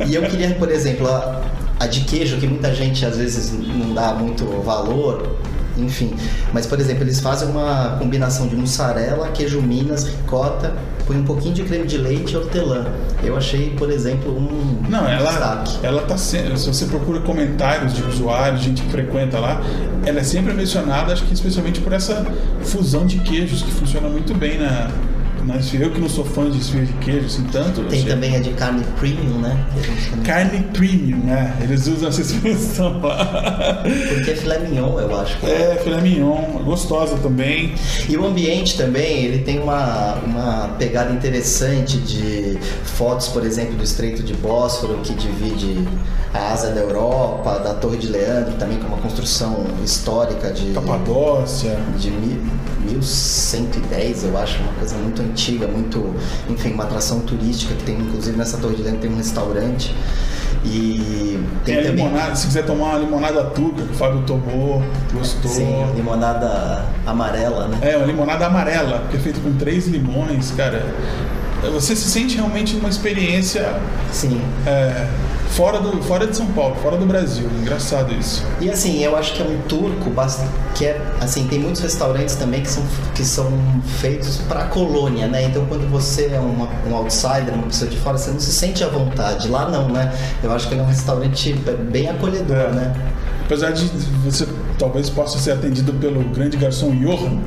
é. 0.00 0.06
E 0.06 0.14
eu 0.14 0.22
queria, 0.22 0.50
por 0.54 0.70
exemplo, 0.70 1.06
a, 1.08 1.42
a 1.78 1.86
de 1.86 2.00
queijo, 2.00 2.38
que 2.38 2.46
muita 2.46 2.74
gente 2.74 3.04
às 3.04 3.16
vezes 3.16 3.52
não 3.52 3.94
dá 3.94 4.14
muito 4.14 4.44
valor, 4.62 5.36
enfim. 5.76 6.14
Mas, 6.52 6.66
por 6.66 6.80
exemplo, 6.80 7.02
eles 7.02 7.20
fazem 7.20 7.48
uma 7.48 7.96
combinação 7.98 8.46
de 8.48 8.56
mussarela, 8.56 9.28
queijo 9.28 9.60
minas, 9.60 10.04
ricota, 10.04 10.74
põe 11.06 11.16
um 11.16 11.24
pouquinho 11.24 11.54
de 11.54 11.62
creme 11.62 11.86
de 11.86 11.98
leite 11.98 12.32
e 12.32 12.36
hortelã. 12.36 12.86
Eu 13.22 13.36
achei, 13.36 13.70
por 13.70 13.90
exemplo, 13.90 14.36
um 14.36 14.82
Não, 14.88 15.08
ela, 15.08 15.30
destaque. 15.30 15.78
ela 15.82 16.02
tá 16.02 16.16
sendo. 16.16 16.56
Se 16.56 16.66
você 16.66 16.86
procura 16.86 17.20
comentários 17.20 17.94
de 17.94 18.02
usuários, 18.02 18.62
gente 18.62 18.82
que 18.82 18.90
frequenta 18.90 19.38
lá, 19.38 19.62
ela 20.04 20.20
é 20.20 20.24
sempre 20.24 20.52
mencionada, 20.52 21.12
acho 21.12 21.24
que 21.24 21.34
especialmente 21.34 21.80
por 21.80 21.92
essa 21.92 22.26
fusão 22.62 23.06
de 23.06 23.18
queijos 23.18 23.62
que 23.62 23.70
funciona 23.70 24.08
muito 24.08 24.34
bem 24.34 24.58
na, 24.58 24.90
na 25.46 25.56
esfirra. 25.56 25.84
Eu 25.84 25.90
que 25.92 26.00
não 26.00 26.08
sou 26.08 26.24
fã 26.24 26.50
de 26.50 26.58
esfirra 26.58 26.84
de 26.86 26.92
queijo, 26.94 27.26
assim, 27.26 27.44
tanto. 27.52 27.82
Tem 27.84 28.00
achei- 28.00 28.10
também 28.12 28.36
a 28.36 28.40
de 28.40 28.50
carne 28.50 28.84
premium, 28.98 29.38
né? 29.38 29.64
Carne 30.24 30.60
premium, 30.72 31.18
né? 31.18 31.56
Eles 31.62 31.86
usam 31.86 32.08
essa 32.08 32.20
expressão 32.20 33.00
lá. 33.00 33.82
Porque 34.14 34.30
é 34.30 34.34
filé 34.36 34.58
mignon, 34.58 34.98
eu 34.98 35.20
acho. 35.20 35.36
É, 35.46 35.76
filé 35.82 36.00
mignon, 36.00 36.36
gostosa 36.64 37.16
também. 37.18 37.74
E 38.08 38.16
o 38.16 38.24
ambiente 38.26 38.76
também, 38.76 39.24
ele 39.24 39.38
tem 39.44 39.58
uma, 39.60 40.14
uma 40.24 40.68
pegada 40.78 41.12
interessante 41.12 41.98
de 41.98 42.58
fotos, 42.84 43.28
por 43.28 43.44
exemplo, 43.44 43.74
do 43.76 43.84
Estreito 43.84 44.22
de 44.22 44.34
Bósforo, 44.34 44.98
que 45.02 45.14
divide 45.14 45.86
a 46.34 46.52
Ásia 46.52 46.70
da 46.70 46.80
Europa, 46.80 47.58
da 47.60 47.72
Torre 47.74 47.96
de 47.98 48.08
Leandro, 48.08 48.54
também 48.54 48.78
com 48.78 48.88
uma 48.88 48.98
construção 48.98 49.64
histórica 49.84 50.50
de, 50.50 50.72
Capadócia. 50.72 51.78
de 51.98 52.10
1110, 52.86 54.24
eu 54.24 54.38
acho, 54.38 54.58
uma 54.62 54.72
coisa 54.72 54.96
muito 54.96 55.22
antiga, 55.22 55.66
muito, 55.66 56.14
enfim, 56.48 56.72
uma 56.72 56.84
atração 56.84 57.20
turística 57.20 57.74
que 57.74 57.84
tem, 57.84 57.98
inclusive 57.98 58.36
nessa 58.36 58.56
Torre 58.58 58.76
de 58.76 58.82
Leandro 58.82 59.00
tem 59.00 59.10
um 59.10 59.16
restaurante. 59.16 59.94
E 60.64 61.38
tem 61.64 61.76
Tem 61.76 61.78
a 61.84 61.88
também 61.88 62.04
limonada, 62.06 62.34
se 62.34 62.46
quiser 62.46 62.64
tomar 62.64 62.90
uma 62.90 62.98
limonada 62.98 63.44
turca 63.44 63.82
que 63.82 63.92
o 63.92 63.94
Fábio 63.94 64.22
tomou, 64.22 64.82
gostou. 65.12 65.50
sim, 65.50 65.84
limonada 65.94 66.84
amarela, 67.06 67.68
né? 67.68 67.78
É, 67.82 67.96
uma 67.96 68.06
limonada 68.06 68.46
amarela, 68.46 69.04
que 69.10 69.16
é 69.16 69.20
feita 69.20 69.38
com 69.40 69.52
três 69.52 69.86
limões, 69.86 70.50
cara. 70.52 70.84
Você 71.72 71.96
se 71.96 72.08
sente 72.10 72.36
realmente 72.36 72.74
numa 72.76 72.88
experiência 72.88 73.80
Sim. 74.12 74.40
é, 74.66 75.06
fora, 75.50 75.78
do, 75.80 76.02
fora 76.02 76.26
de 76.26 76.36
São 76.36 76.46
Paulo, 76.48 76.74
fora 76.76 76.96
do 76.96 77.06
Brasil. 77.06 77.48
Engraçado 77.60 78.12
isso. 78.14 78.44
E 78.60 78.70
assim, 78.70 79.02
eu 79.02 79.16
acho 79.16 79.34
que 79.34 79.42
é 79.42 79.44
um 79.44 79.58
turco 79.68 80.10
que 80.74 80.84
é 80.84 81.00
assim, 81.20 81.46
tem 81.46 81.58
muitos 81.60 81.80
restaurantes 81.80 82.34
também 82.34 82.60
que 82.62 82.68
são, 82.70 82.82
que 83.14 83.24
são 83.24 83.50
feitos 84.00 84.38
para 84.48 84.64
colônia, 84.66 85.26
né? 85.26 85.44
Então 85.44 85.64
quando 85.66 85.88
você 85.90 86.30
é 86.34 86.38
uma- 86.40 86.68
um 86.86 86.94
outsider, 86.94 87.54
uma 87.54 87.64
pessoa 87.64 87.90
de 87.90 87.96
fora, 87.98 88.18
você 88.18 88.30
não 88.30 88.40
se 88.40 88.52
sente 88.52 88.84
à 88.84 88.88
vontade. 88.88 89.48
Lá 89.48 89.68
não, 89.68 89.88
né? 89.88 90.12
Eu 90.42 90.52
acho 90.52 90.68
que 90.68 90.74
ele 90.74 90.80
é 90.80 90.84
um 90.84 90.88
restaurante 90.88 91.52
bem 91.90 92.08
acolhedor, 92.08 92.56
É. 92.56 92.72
né? 92.72 92.94
Apesar 93.44 93.70
de 93.70 93.86
você 94.24 94.46
talvez 94.78 95.08
possa 95.10 95.38
ser 95.38 95.52
atendido 95.52 95.92
pelo 95.94 96.22
grande 96.30 96.56
garçom 96.56 96.90
Johann, 96.96 97.40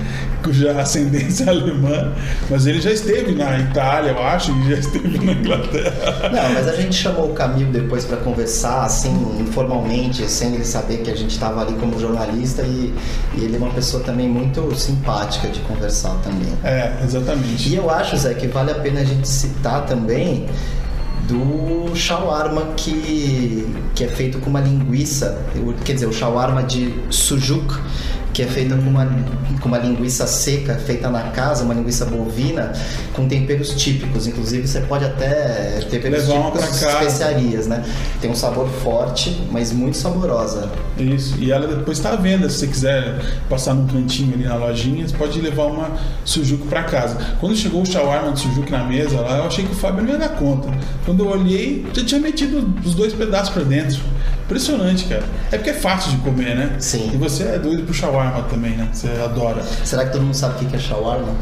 cuja 0.44 0.80
ascendência 0.80 1.46
é 1.46 1.50
alemã, 1.50 2.13
mas 2.50 2.65
ele 2.65 2.82
já 2.82 2.92
esteve 2.92 3.34
na 3.34 3.60
Itália, 3.60 4.12
eu 4.12 4.24
acho, 4.24 4.52
e 4.52 4.70
já 4.70 4.78
esteve 4.78 5.18
na 5.24 5.32
Inglaterra. 5.34 6.30
Não, 6.32 6.54
mas 6.54 6.68
a 6.68 6.76
gente 6.76 6.96
chamou 6.96 7.32
o 7.32 7.34
Camilo 7.34 7.72
depois 7.72 8.06
para 8.06 8.18
conversar, 8.18 8.84
assim, 8.84 9.13
informalmente, 9.39 10.30
sem 10.30 10.54
ele 10.54 10.65
saber 10.65 10.98
que 10.98 11.12
a 11.12 11.15
gente 11.15 11.32
estava 11.32 11.62
ali 11.62 11.74
como 11.74 12.00
jornalista 12.00 12.63
e, 12.63 12.94
e 13.36 13.44
ele 13.44 13.56
é 13.56 13.60
uma 13.60 13.72
pessoa 13.72 14.04
também 14.04 14.28
muito 14.28 14.76
simpática 14.76 15.48
de 15.48 15.60
conversar 15.62 16.15
também. 16.24 16.54
É, 16.63 16.94
E 17.02 17.06
exatamente. 17.06 17.76
eu 17.76 17.89
acho, 17.89 18.18
Zé, 18.18 18.34
que 18.34 18.48
vale 18.48 18.72
a 18.72 18.76
pena 18.76 19.02
a 19.02 19.04
gente 19.06 19.28
citar 19.28 19.86
também 19.86 20.48
do 21.30 21.96
shawarma 21.96 22.74
que, 22.76 23.68
que 23.94 24.04
é 24.04 24.08
feito 24.08 24.39
com 24.39 24.50
uma 24.50 24.60
linguiça, 24.60 25.46
quer 25.86 25.94
dizer, 25.94 26.08
o 26.08 26.13
shawarma 26.13 26.63
de 26.63 26.92
sujuk, 27.12 27.80
que 28.34 28.44
é 28.44 28.46
feita 28.46 28.76
com 28.76 28.89
uma, 28.89 29.06
com 29.60 29.68
uma 29.68 29.78
linguiça 29.78 30.28
seca, 30.28 30.76
feita 30.76 31.10
na 31.10 31.24
casa, 31.32 31.63
uma 31.63 31.74
linguiça 31.74 32.06
bovina, 32.06 32.72
com 33.13 33.28
temperos 33.28 33.72
típicos. 33.72 34.28
Inclusive, 34.28 34.68
você 34.68 34.82
pode 34.82 35.06
até 35.06 35.80
temperos 35.89 36.28
Levar 36.28 36.52
típicos, 36.52 36.82
especiarias, 36.82 37.68
né? 37.68 37.84
Tem 38.22 38.30
um 38.30 38.36
sabor 38.36 38.70
forte, 38.70 39.42
mas 39.52 39.72
muito 39.72 39.98
saborosa. 39.98 40.70
Isso. 40.98 41.36
E 41.39 41.52
ela 41.52 41.68
depois 41.68 41.98
está 41.98 42.12
à 42.12 42.15
venda. 42.15 42.50
Se 42.50 42.60
você 42.60 42.68
quiser 42.68 43.20
passar 43.50 43.74
num 43.74 43.88
cantinho 43.88 44.34
ali 44.34 44.44
na 44.44 44.56
lojinha, 44.56 45.08
você 45.08 45.15
pode 45.15 45.39
levar 45.42 45.65
uma 45.65 45.92
sujuco 46.24 46.68
para 46.68 46.84
casa. 46.84 47.18
Quando 47.39 47.56
chegou 47.56 47.82
o 47.82 47.86
shawarma 47.86 48.32
de 48.32 48.42
sujuco 48.42 48.70
na 48.72 48.84
mesa 48.84 49.20
lá, 49.22 49.38
eu 49.38 49.46
achei 49.46 49.65
que 49.65 49.72
o 49.72 49.76
Fábio 49.76 50.04
não 50.04 50.12
ia 50.12 50.18
dar 50.18 50.30
conta. 50.30 50.70
Quando 51.06 51.24
eu 51.24 51.30
olhei, 51.30 51.86
já 51.94 52.04
tinha 52.06 52.22
metido 52.22 52.74
os 52.86 52.94
dois 52.94 53.13
pedaços 53.13 53.50
para 53.50 53.63
dentro. 53.63 54.00
Impressionante, 54.46 55.06
cara. 55.06 55.24
É 55.52 55.58
porque 55.58 55.70
é 55.70 55.74
fácil 55.74 56.12
de 56.12 56.18
comer, 56.18 56.56
né? 56.56 56.76
Sim. 56.80 57.12
E 57.13 57.18
você 57.18 57.44
é 57.44 57.60
doido 57.60 57.84
pro 57.84 57.94
shawarma 57.94 58.18
também, 58.49 58.75
né? 58.77 58.89
Você 58.91 59.08
adora. 59.23 59.63
Será 59.63 60.05
que 60.05 60.12
todo 60.12 60.21
mundo 60.21 60.36
sabe 60.36 60.65
o 60.65 60.69
que 60.69 60.75
é 60.75 60.79
shawarma? 60.79 61.34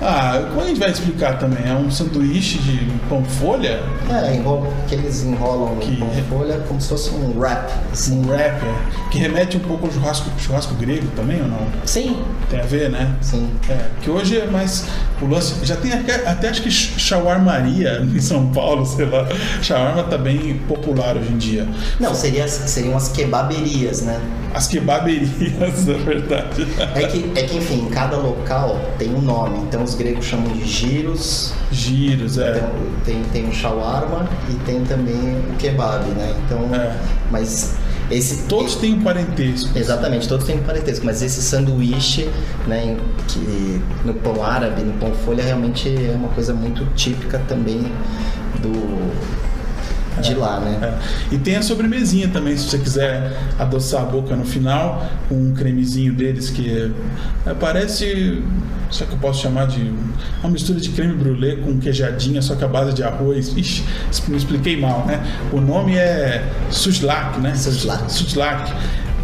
Ah, 0.00 0.44
como 0.50 0.60
a 0.60 0.66
gente 0.66 0.78
vai 0.78 0.90
explicar 0.90 1.38
também? 1.38 1.66
É 1.66 1.72
um 1.74 1.90
sanduíche 1.90 2.58
de 2.58 2.78
pão 3.08 3.24
folha? 3.24 3.80
É, 4.10 4.34
enrola, 4.36 4.68
que 4.86 4.94
eles 4.94 5.24
enrolam 5.24 5.76
Que- 5.76 5.96
pão 5.96 6.10
folha 6.28 6.58
como 6.68 6.80
se 6.80 6.88
fosse 6.88 7.10
um 7.10 7.38
wrap. 7.38 7.70
Assim. 7.92 8.18
Um 8.20 8.28
wrap, 8.28 8.62
é, 8.62 9.10
que 9.10 9.18
remete 9.18 9.56
um 9.56 9.60
pouco 9.60 9.86
ao 9.86 9.92
churrasco, 9.92 10.30
churrasco 10.38 10.74
grego 10.74 11.06
também, 11.16 11.40
ou 11.40 11.48
não? 11.48 11.66
Sim, 11.86 12.22
Tem 12.50 12.60
a 12.60 12.64
ver, 12.64 12.90
né? 12.90 13.16
sim. 13.22 13.50
É, 13.68 13.86
que 14.02 14.10
hoje 14.10 14.38
é 14.38 14.46
mais 14.46 14.84
o 15.20 15.26
lance. 15.26 15.54
Já 15.64 15.76
tem 15.76 15.92
até, 15.92 16.28
até 16.28 16.48
acho 16.50 16.62
que 16.62 16.70
shawarmaria 16.70 18.02
em 18.14 18.20
São 18.20 18.48
Paulo, 18.48 18.84
sei 18.84 19.06
lá. 19.06 19.26
Shawarma 19.62 20.02
tá 20.04 20.18
bem 20.18 20.58
popular 20.68 21.16
hoje 21.16 21.32
em 21.32 21.38
dia. 21.38 21.66
Não, 21.98 22.14
seria, 22.14 22.46
seriam 22.46 22.96
as 22.96 23.08
kebaberias, 23.08 24.02
né? 24.02 24.20
As 24.54 24.66
kebaberias, 24.66 25.30
é 25.88 25.94
verdade. 25.94 26.66
É 26.94 27.06
que, 27.06 27.32
é 27.34 27.42
que, 27.44 27.56
enfim, 27.56 27.88
cada 27.90 28.16
local 28.16 28.78
tem 28.98 29.14
um 29.14 29.20
nome. 29.20 29.58
Então 29.60 29.85
os 29.86 29.94
gregos 29.94 30.24
chamam 30.24 30.52
de 30.52 30.64
giros, 30.64 31.52
Giros, 31.70 32.38
é. 32.38 32.56
então, 32.56 32.70
tem, 33.04 33.22
tem 33.32 33.48
o 33.48 33.52
shawarma 33.54 34.28
e 34.50 34.54
tem 34.64 34.84
também 34.84 35.14
o 35.14 35.56
kebab, 35.58 36.04
né? 36.10 36.34
Então, 36.44 36.74
É. 36.74 36.96
mas 37.30 37.74
esse... 38.10 38.44
Todos 38.44 38.76
têm 38.76 38.94
um 38.94 39.02
parentesco. 39.02 39.76
Exatamente, 39.76 40.28
todos 40.28 40.46
têm 40.46 40.56
um 40.58 40.62
parentesco, 40.62 41.04
mas 41.04 41.22
esse 41.22 41.42
sanduíche, 41.42 42.28
né, 42.66 42.96
que 43.28 43.80
no 44.04 44.14
pão 44.14 44.44
árabe, 44.44 44.82
no 44.82 44.92
pão 44.94 45.12
folha, 45.24 45.42
realmente 45.42 45.88
é 45.88 46.14
uma 46.14 46.28
coisa 46.28 46.52
muito 46.52 46.84
típica 46.94 47.40
também 47.48 47.80
do 48.60 49.12
de 50.20 50.34
lá, 50.34 50.60
né? 50.60 50.78
É. 51.30 51.34
E 51.34 51.38
tem 51.38 51.56
a 51.56 51.62
sobremesinha 51.62 52.28
também, 52.28 52.56
se 52.56 52.68
você 52.68 52.78
quiser 52.78 53.36
adoçar 53.58 54.02
a 54.02 54.04
boca 54.04 54.34
no 54.34 54.44
final, 54.44 55.06
com 55.28 55.34
um 55.34 55.52
cremezinho 55.54 56.12
deles 56.12 56.50
que 56.50 56.92
é, 57.46 57.54
parece. 57.54 58.42
Só 58.88 59.04
que 59.04 59.14
eu 59.14 59.18
posso 59.18 59.42
chamar 59.42 59.66
de 59.66 59.92
uma 60.40 60.50
mistura 60.50 60.78
de 60.78 60.88
creme 60.90 61.14
brulee 61.14 61.56
com 61.56 61.76
queijadinha, 61.78 62.40
só 62.40 62.54
que 62.54 62.64
a 62.64 62.68
base 62.68 62.94
de 62.94 63.02
arroz. 63.02 63.52
Ixi, 63.56 63.84
me 64.28 64.36
expliquei 64.36 64.80
mal, 64.80 65.04
né? 65.04 65.20
O 65.52 65.60
nome 65.60 65.96
é 65.96 66.44
Sujlak, 66.70 67.40
né? 67.40 67.54
Sujlak. 67.56 68.10
Sujlak. 68.10 68.72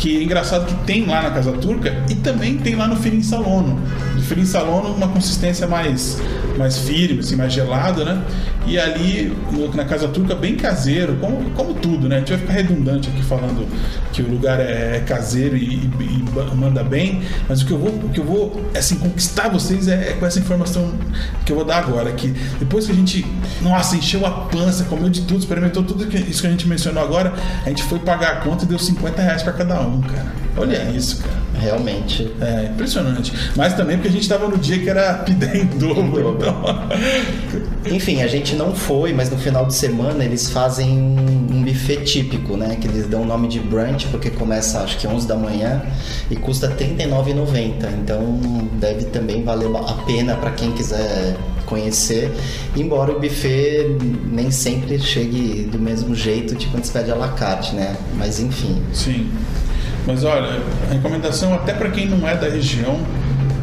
Que 0.02 0.18
é 0.18 0.22
engraçado 0.24 0.66
que 0.66 0.74
tem 0.84 1.06
lá 1.06 1.22
na 1.22 1.30
Casa 1.30 1.52
Turca 1.52 1.94
e 2.10 2.16
também 2.16 2.56
tem 2.58 2.74
lá 2.74 2.88
no 2.88 2.96
Firin 2.96 3.22
Salono. 3.22 3.78
No 4.16 4.20
Firin 4.20 4.44
Salono, 4.44 4.94
uma 4.94 5.06
consistência 5.06 5.64
mais, 5.68 6.20
mais 6.58 6.76
firme, 6.78 7.20
assim, 7.20 7.36
mais 7.36 7.52
gelada, 7.52 8.04
né? 8.04 8.20
E 8.66 8.78
ali 8.78 9.32
no- 9.52 9.72
na 9.74 9.84
Casa 9.84 10.08
Turca, 10.08 10.34
bem 10.34 10.56
caseiro, 10.56 11.18
como, 11.20 11.50
como 11.50 11.74
tudo, 11.74 12.08
né? 12.08 12.16
A 12.16 12.18
gente 12.18 12.30
vai 12.30 12.38
ficar 12.38 12.52
redundante 12.54 13.08
aqui 13.10 13.22
falando 13.22 13.64
que 14.12 14.22
o 14.22 14.28
lugar 14.28 14.58
é, 14.58 14.96
é 14.96 15.00
caseiro 15.06 15.56
e, 15.56 15.62
e- 15.74 15.90
e 16.00 16.54
manda 16.56 16.82
bem, 16.82 17.22
mas 17.48 17.62
o 17.62 17.66
que 17.66 17.72
eu 17.72 17.78
vou, 17.78 17.90
o 17.90 18.08
que 18.08 18.18
eu 18.20 18.24
vou 18.24 18.60
assim, 18.76 18.96
conquistar 18.96 19.48
vocês 19.50 19.86
é, 19.86 20.10
é 20.10 20.12
com 20.18 20.26
essa 20.26 20.38
informação 20.40 20.92
que 21.46 21.52
eu 21.52 21.56
vou 21.56 21.64
dar 21.64 21.78
agora. 21.78 22.10
Que 22.12 22.28
depois 22.58 22.86
que 22.86 22.92
a 22.92 22.94
gente, 22.94 23.24
nossa, 23.60 23.94
encheu 23.96 24.26
a 24.26 24.30
pança, 24.32 24.82
comeu 24.84 25.08
de 25.08 25.20
tudo, 25.22 25.38
experimentou 25.40 25.82
tudo 25.84 26.06
que- 26.06 26.18
isso 26.18 26.40
que 26.40 26.46
a 26.48 26.50
gente 26.50 26.66
mencionou 26.66 27.02
agora, 27.04 27.32
a 27.64 27.68
gente 27.68 27.82
foi 27.84 28.00
pagar 28.00 28.32
a 28.32 28.36
conta 28.36 28.64
e 28.64 28.66
deu 28.68 28.78
50 28.80 29.22
reais 29.22 29.42
para 29.44 29.52
cada 29.52 29.80
um, 29.80 29.91
cara. 30.00 30.32
Olha 30.56 30.76
É. 30.76 30.90
isso, 30.96 31.22
cara. 31.22 31.42
Realmente. 31.54 32.30
É 32.40 32.70
impressionante. 32.72 33.32
Mas 33.56 33.74
também 33.74 33.96
porque 33.96 34.08
a 34.08 34.12
gente 34.12 34.22
estava 34.22 34.48
no 34.48 34.56
dia 34.58 34.78
que 34.78 34.88
era 34.88 35.14
pidé 35.14 35.58
em 35.58 35.66
dobro. 35.66 36.36
Então... 36.38 36.62
Enfim, 37.94 38.22
a 38.22 38.26
gente 38.26 38.54
não 38.54 38.74
foi, 38.74 39.12
mas 39.12 39.28
no 39.30 39.36
final 39.36 39.66
de 39.66 39.74
semana 39.74 40.24
eles 40.24 40.48
fazem 40.50 40.90
um, 40.90 41.56
um 41.56 41.62
buffet 41.62 42.04
típico, 42.04 42.56
né? 42.56 42.76
Que 42.80 42.86
eles 42.86 43.06
dão 43.06 43.22
o 43.22 43.24
nome 43.26 43.48
de 43.48 43.58
brunch, 43.60 44.06
porque 44.08 44.30
começa 44.30 44.80
acho 44.80 44.98
que 44.98 45.06
11 45.06 45.26
da 45.26 45.36
manhã 45.36 45.82
e 46.30 46.36
custa 46.36 46.68
R$ 46.68 46.74
39,90. 46.74 47.88
Então 48.02 48.38
deve 48.80 49.04
também 49.06 49.42
valer 49.42 49.68
a 49.76 49.94
pena 50.06 50.36
para 50.36 50.50
quem 50.52 50.72
quiser 50.72 51.36
conhecer. 51.66 52.30
Embora 52.76 53.12
o 53.12 53.20
buffet 53.20 53.96
nem 54.30 54.50
sempre 54.50 54.98
chegue 54.98 55.68
do 55.70 55.78
mesmo 55.78 56.14
jeito 56.14 56.54
de 56.54 56.66
quando 56.66 56.84
se 56.84 56.92
pede 56.92 57.10
à 57.10 57.14
la 57.14 57.28
carte, 57.28 57.74
né? 57.74 57.96
Mas 58.16 58.38
enfim. 58.40 58.82
Sim. 58.92 59.28
Mas 60.06 60.24
olha, 60.24 60.60
a 60.90 60.92
recomendação 60.92 61.54
até 61.54 61.72
para 61.72 61.88
quem 61.90 62.08
não 62.08 62.26
é 62.28 62.34
da 62.36 62.48
região, 62.48 62.98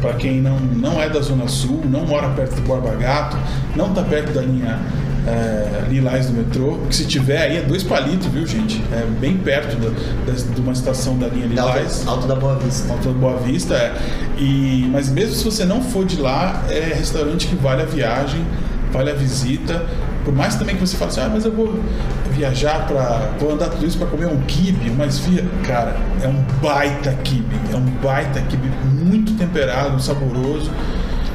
para 0.00 0.14
quem 0.14 0.40
não, 0.40 0.58
não 0.58 1.00
é 1.00 1.08
da 1.08 1.20
Zona 1.20 1.46
Sul, 1.48 1.82
não 1.84 2.06
mora 2.06 2.28
perto 2.30 2.54
do 2.56 2.62
Borba 2.62 2.94
Gato, 2.94 3.36
não 3.76 3.88
está 3.88 4.02
perto 4.02 4.32
da 4.32 4.40
linha 4.40 4.78
é, 5.26 5.82
Lilás 5.90 6.28
do 6.28 6.32
metrô, 6.32 6.78
que 6.88 6.96
se 6.96 7.04
tiver 7.04 7.42
aí 7.42 7.58
é 7.58 7.60
dois 7.60 7.82
palitos, 7.82 8.26
viu 8.28 8.46
gente? 8.46 8.82
É 8.90 9.04
bem 9.20 9.36
perto 9.36 9.76
da- 9.76 9.90
da- 10.32 10.54
de 10.54 10.60
uma 10.62 10.72
estação 10.72 11.18
da 11.18 11.26
linha 11.28 11.46
Lilás. 11.46 12.06
Alto, 12.06 12.10
Alto 12.10 12.26
da 12.28 12.34
Boa 12.36 12.54
Vista. 12.56 12.90
Alto 12.90 13.08
da 13.08 13.18
Boa 13.18 13.36
Vista, 13.36 13.74
é. 13.74 13.92
E, 14.38 14.88
mas 14.90 15.10
mesmo 15.10 15.34
se 15.34 15.44
você 15.44 15.66
não 15.66 15.82
for 15.82 16.06
de 16.06 16.18
lá, 16.18 16.64
é 16.70 16.94
restaurante 16.96 17.46
que 17.48 17.54
vale 17.54 17.82
a 17.82 17.84
viagem, 17.84 18.40
vale 18.90 19.10
a 19.10 19.14
visita. 19.14 19.84
Por 20.24 20.34
mais 20.34 20.54
também 20.56 20.76
que 20.76 20.80
você 20.80 20.96
fale 20.96 21.10
assim, 21.10 21.20
ah, 21.20 21.30
mas 21.32 21.44
eu 21.44 21.52
vou 21.52 21.78
viajar 22.30 22.86
para 22.86 23.30
vou 23.38 23.52
andar 23.52 23.68
tudo 23.70 23.86
isso 23.86 23.98
para 23.98 24.06
comer 24.06 24.26
um 24.26 24.40
kibe, 24.42 24.90
uma 24.90 25.06
esfirra. 25.06 25.48
Cara, 25.66 25.96
é 26.22 26.28
um 26.28 26.42
baita 26.62 27.12
kibe, 27.24 27.56
é 27.72 27.76
um 27.76 27.86
baita 28.02 28.40
kibe 28.42 28.68
muito 28.84 29.32
temperado, 29.36 30.00
saboroso. 30.00 30.70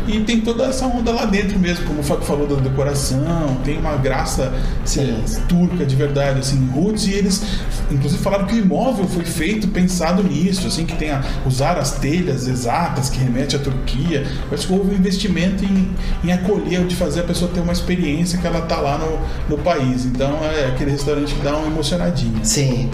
E 0.08 0.20
tem 0.22 0.41
toda 0.41 0.65
essa 0.65 0.86
onda 0.86 1.12
lá 1.12 1.26
dentro 1.26 1.58
mesmo, 1.58 1.86
como 1.86 2.00
o 2.00 2.04
Fábio 2.04 2.26
falou 2.26 2.48
da 2.48 2.56
decoração, 2.56 3.58
tem 3.63 3.78
uma 3.78 3.96
graça 3.96 4.54
assim, 4.84 5.15
turca 5.48 5.86
de 5.86 5.96
verdade, 5.96 6.39
assim, 6.39 6.70
roots, 6.74 7.08
e 7.08 7.13
eles 7.13 7.44
inclusive 7.91 8.22
falaram 8.22 8.46
que 8.46 8.56
o 8.56 8.58
imóvel 8.58 9.08
foi 9.08 9.26
feito 9.26 9.68
pensado 9.68 10.24
nisso, 10.24 10.68
assim, 10.68 10.86
que 10.86 10.96
tem 10.96 11.12
a, 11.12 11.24
usar 11.46 11.78
as 11.78 12.00
telhas 12.00 12.48
exatas 12.48 13.10
que 13.10 13.18
remete 13.18 13.56
à 13.56 13.60
Turquia. 13.60 14.26
Parece 14.50 14.68
que 14.68 14.74
houve 14.74 14.94
um 14.94 14.98
investimento 14.98 15.63
em, 15.63 15.89
em 16.24 16.32
acolher, 16.32 16.86
de 16.86 16.96
fazer 16.96 17.22
a 17.22 17.24
pessoa 17.24 17.50
ter 17.52 17.62
uma 17.62 17.74
experiência 17.74 18.39
que 18.39 18.46
ela 18.46 18.62
tá 18.62 18.78
lá 18.78 18.98
no, 18.98 19.56
no 19.56 19.63
país. 19.63 20.06
Então 20.06 20.39
é 20.44 20.68
aquele 20.68 20.91
restaurante 20.91 21.34
que 21.34 21.41
dá 21.41 21.58
uma 21.58 21.68
emocionadinha. 21.68 22.44
Sim, 22.44 22.89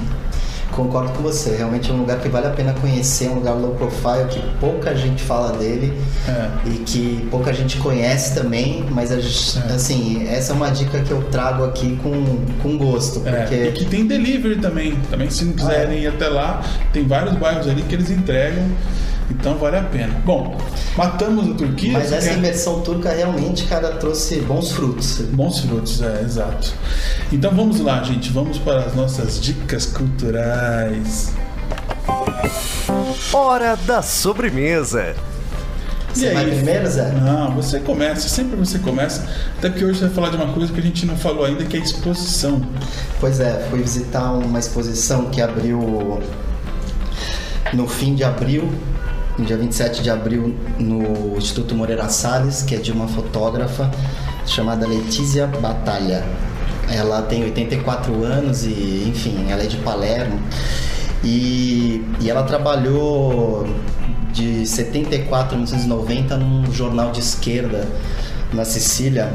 concordo 0.72 1.12
com 1.12 1.22
você. 1.24 1.56
Realmente 1.56 1.90
é 1.90 1.94
um 1.94 1.98
lugar 1.98 2.20
que 2.20 2.30
vale 2.30 2.48
a 2.48 2.52
pena 2.52 2.74
conhecer, 2.74 3.30
um 3.30 3.36
lugar 3.36 3.54
low 3.54 3.76
profile 3.76 4.28
que 4.30 4.42
pouca 4.60 4.96
gente 4.96 5.22
fala 5.24 5.58
dele 5.58 5.94
É. 6.28 6.50
e 6.70 6.72
que 6.80 7.28
pouca 7.30 7.54
gente 7.54 7.78
conhece 7.78 8.34
também, 8.36 8.86
mas 8.92 9.12
a 9.12 9.20
gente- 9.20 9.60
É. 9.70 9.74
assim, 9.74 10.28
essa 10.28 10.54
é 10.54 10.56
uma 10.56 10.70
dica 10.70 11.00
que 11.02 11.12
eu 11.12 11.22
trago 11.24 11.64
aqui 11.66 11.98
com, 12.02 12.46
com 12.62 12.78
gosto, 12.78 13.22
É, 13.26 13.32
porque 13.32 13.56
E 13.56 13.72
que 13.72 13.86
tem 13.86 14.06
delivery 14.08 14.58
também. 14.58 14.96
Também, 15.10 15.30
se 15.30 15.46
não 15.46 15.54
quiserem 15.54 15.98
Ah, 16.00 16.02
ir 16.02 16.08
até 16.08 16.28
lá, 16.28 16.62
tem 16.94 17.06
vários 17.08 17.36
bairros 17.36 17.68
ali 17.68 17.82
que 17.84 17.96
eles 17.96 18.10
entregam. 18.10 18.64
Então 19.32 19.56
vale 19.58 19.78
a 19.78 19.84
pena. 19.84 20.14
Bom, 20.26 20.58
matamos 20.98 21.50
a 21.50 21.54
Turquia. 21.56 21.94
mas 21.94 22.10
você 22.10 22.16
essa 22.16 22.30
quer- 22.30 22.38
imersão 22.38 22.82
turca 22.82 23.12
realmente, 23.12 23.66
cara, 23.66 23.92
trouxe 23.96 24.40
bons 24.42 24.72
frutos. 24.72 25.20
Bons 25.32 25.60
frutos, 25.62 26.02
é, 26.02 26.22
exato. 26.22 26.74
Então 27.32 27.52
vamos 27.56 27.80
lá, 27.80 28.04
gente. 28.04 28.30
Vamos 28.32 28.58
para 28.60 28.82
as 28.86 28.94
nossas 28.96 29.40
dicas 29.40 29.86
culturais. 29.88 31.34
Hora 33.34 33.76
da 33.86 34.02
sobremesa. 34.02 35.16
Você 36.14 36.28
E 36.30 36.34
vai 36.34 36.44
aí? 36.44 36.52
primeiro, 36.56 36.90
Zé? 36.90 37.10
Não, 37.12 37.52
você 37.56 37.80
começa, 37.80 38.28
sempre 38.28 38.58
você 38.58 38.78
começa. 38.80 39.26
Até 39.58 39.70
porque 39.70 39.86
hoje 39.86 40.00
você 40.00 40.06
vai 40.08 40.14
falar 40.14 40.30
de 40.30 40.36
uma 40.36 40.54
coisa 40.54 40.74
que 40.74 40.80
a 40.80 40.84
gente 40.84 41.06
não 41.06 41.16
falou 41.16 41.46
ainda, 41.46 41.64
que 41.64 41.78
é 41.78 41.80
a 41.80 41.84
exposição. 41.84 42.62
Pois 43.20 43.40
é, 43.40 43.66
fui 43.70 43.80
visitar 43.82 44.30
uma 44.34 44.60
exposição 44.60 45.28
que 45.30 45.42
abriu 45.42 46.20
no 47.74 47.88
fim 47.88 48.14
de 48.14 48.26
abril, 48.26 48.70
no 49.42 49.48
dia 49.48 49.58
27 49.58 50.04
de 50.04 50.10
abril, 50.12 50.56
no 50.78 51.36
Instituto 51.36 51.74
Moreira 51.74 52.08
Salles, 52.10 52.62
que 52.62 52.76
é 52.76 52.78
de 52.78 52.92
uma 52.92 53.08
fotógrafa 53.08 53.90
chamada 54.46 54.86
Letícia 54.88 55.48
Batalha. 55.48 56.24
Ela 56.88 57.24
tem 57.24 57.44
84 57.44 58.24
anos 58.24 58.64
e, 58.66 59.06
enfim, 59.10 59.48
ela 59.50 59.64
é 59.64 59.66
de 59.66 59.78
Palermo. 59.78 60.40
E, 61.24 62.06
e 62.20 62.30
ela 62.30 62.44
trabalhou 62.44 63.66
de 64.32 64.66
74 64.68 65.56
a 65.56 65.58
1990 65.58 66.38
num 66.38 66.72
jornal 66.72 67.12
de 67.12 67.20
esquerda 67.20 67.88
na 68.54 68.64
Sicília, 68.64 69.32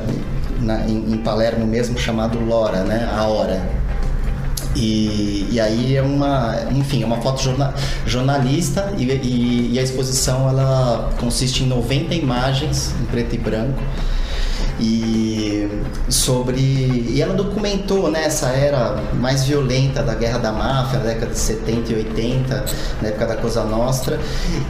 na- 0.60 0.86
em, 0.86 1.12
em 1.14 1.16
Palermo 1.18 1.66
mesmo, 1.66 1.98
chamado 1.98 2.38
Lora, 2.38 2.84
né? 2.84 3.10
A 3.12 3.24
Hora. 3.24 3.60
E, 4.76 5.48
e 5.52 5.58
aí 5.60 5.96
é 5.96 6.02
uma, 6.02 6.54
enfim, 6.70 7.02
é 7.02 7.06
uma 7.06 7.16
foto 7.22 7.42
jorna- 7.42 7.72
jornalista 8.06 8.92
e, 8.98 9.04
e- 9.04 9.70
e 9.72 9.78
a 9.78 9.82
exposição 9.82 10.48
ela 10.48 11.10
consiste 11.18 11.64
em 11.64 11.66
90 11.66 12.14
imagens 12.14 12.94
em 13.00 13.04
preto 13.06 13.34
e 13.34 13.38
branco 13.38 13.82
e 14.80 15.68
sobre 16.08 16.60
e 16.60 17.20
ela 17.20 17.34
documentou 17.34 18.10
né, 18.10 18.24
essa 18.24 18.48
era 18.48 19.02
mais 19.14 19.44
violenta 19.44 20.02
da 20.02 20.14
guerra 20.14 20.38
da 20.38 20.52
máfia 20.52 20.98
na 20.98 21.06
década 21.06 21.32
de 21.32 21.38
70 21.38 21.92
e 21.92 21.96
80 21.96 22.64
na 23.02 23.08
época 23.08 23.26
da 23.26 23.36
Cosa 23.36 23.64
Nostra 23.64 24.18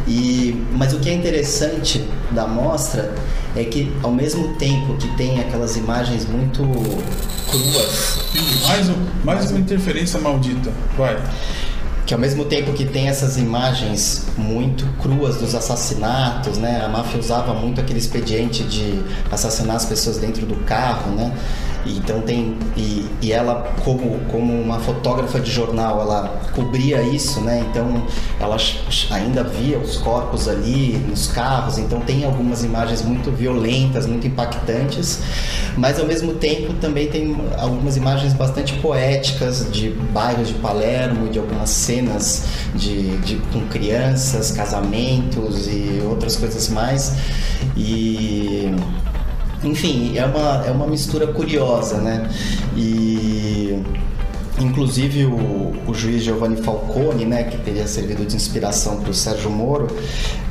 e 0.06 0.64
mas 0.72 0.92
o 0.92 1.00
que 1.00 1.10
é 1.10 1.14
interessante 1.14 2.08
da 2.30 2.46
mostra 2.46 3.12
é 3.56 3.64
que 3.64 3.92
ao 4.02 4.10
mesmo 4.10 4.54
tempo 4.56 4.96
que 4.96 5.08
tem 5.16 5.40
aquelas 5.40 5.76
imagens 5.76 6.26
muito 6.26 6.62
cruas 7.50 8.18
Mais, 8.68 8.88
um, 8.88 8.94
mais 9.24 9.50
uma 9.50 9.60
interferência 9.60 10.20
maldita. 10.20 10.70
Vai. 10.96 11.16
Que 12.06 12.14
ao 12.14 12.20
mesmo 12.20 12.44
tempo 12.44 12.72
que 12.72 12.84
tem 12.84 13.08
essas 13.08 13.36
imagens 13.36 14.26
muito 14.38 14.86
cruas 15.02 15.36
dos 15.36 15.56
assassinatos, 15.56 16.56
né? 16.56 16.80
A 16.84 16.88
máfia 16.88 17.18
usava 17.18 17.52
muito 17.52 17.80
aquele 17.80 17.98
expediente 17.98 18.62
de 18.62 19.02
assassinar 19.30 19.74
as 19.74 19.84
pessoas 19.84 20.16
dentro 20.16 20.46
do 20.46 20.54
carro, 20.64 21.10
né? 21.10 21.36
E 21.86 21.98
Então 21.98 22.20
tem 22.20 22.56
e, 22.76 23.06
e 23.22 23.32
ela 23.32 23.72
como 23.84 24.18
como 24.30 24.52
uma 24.60 24.78
fotógrafa 24.80 25.40
de 25.40 25.50
jornal, 25.50 26.00
ela 26.00 26.40
cobria 26.54 27.00
isso, 27.02 27.40
né? 27.40 27.64
Então 27.70 28.02
ela 28.40 28.56
ainda 29.10 29.42
via 29.44 29.78
os 29.78 29.96
corpos 29.96 30.48
ali 30.48 30.98
nos 31.08 31.26
carros, 31.28 31.78
então 31.78 32.00
tem 32.00 32.24
algumas 32.24 32.62
imagens 32.64 33.02
muito 33.02 33.30
violentas, 33.30 34.06
muito 34.06 34.26
impactantes, 34.26 35.20
mas 35.76 35.98
ao 35.98 36.06
mesmo 36.06 36.34
tempo 36.34 36.72
também 36.74 37.08
tem 37.08 37.36
algumas 37.58 37.96
imagens 37.96 38.32
bastante 38.32 38.74
poéticas 38.80 39.66
de 39.70 39.90
bairros 39.90 40.48
de 40.48 40.54
Palermo, 40.54 41.28
de 41.28 41.38
algumas 41.38 41.70
cenas 41.70 42.44
de, 42.74 43.16
de- 43.18 43.36
com 43.52 43.60
crianças, 43.68 44.50
casamentos 44.50 45.66
e 45.68 46.00
outras 46.08 46.36
coisas 46.36 46.68
mais. 46.68 47.14
E 47.76 48.70
enfim, 49.66 50.16
é 50.16 50.24
uma, 50.24 50.66
é 50.66 50.70
uma 50.70 50.86
mistura 50.86 51.26
curiosa, 51.26 51.98
né? 51.98 52.30
E 52.76 53.82
inclusive 54.58 55.26
o, 55.26 55.74
o 55.86 55.94
juiz 55.94 56.22
Giovanni 56.22 56.56
Falcone, 56.56 57.24
né, 57.24 57.44
que 57.44 57.58
teria 57.58 57.86
servido 57.86 58.24
de 58.24 58.36
inspiração 58.36 59.00
para 59.00 59.10
o 59.10 59.14
Sérgio 59.14 59.50
Moro, 59.50 59.88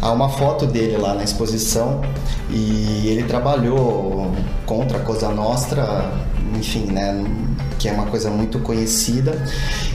há 0.01 0.11
uma 0.11 0.29
foto 0.29 0.65
dele 0.67 0.97
lá 0.97 1.15
na 1.15 1.23
exposição 1.23 2.01
e 2.49 3.07
ele 3.07 3.23
trabalhou 3.23 4.31
contra 4.65 4.97
a 4.97 5.01
Cosa 5.01 5.29
Nostra, 5.29 6.11
enfim, 6.55 6.85
né, 6.85 7.23
que 7.85 7.89
é 7.89 7.93
uma 7.93 8.07
coisa 8.07 8.31
muito 8.31 8.57
conhecida. 8.59 9.37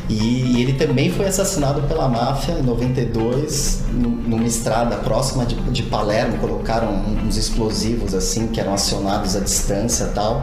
E 0.09 0.63
ele 0.63 0.75
também 0.75 1.11
foi 1.11 1.27
assassinado 1.27 1.83
pela 1.89 2.09
máfia 2.09 2.53
em 2.53 2.63
92, 2.63 3.83
num- 3.93 4.11
numa 4.11 4.45
estrada 4.47 4.95
próxima 4.99 5.45
de, 5.45 5.57
de 5.73 5.83
Palermo. 5.83 6.39
Colocaram 6.39 6.95
uns 7.27 7.37
explosivos 7.37 8.15
assim 8.15 8.47
que 8.47 8.61
eram 8.61 8.75
acionados 8.75 9.35
à 9.35 9.41
distância 9.41 10.05
e 10.05 10.09
tal. 10.15 10.43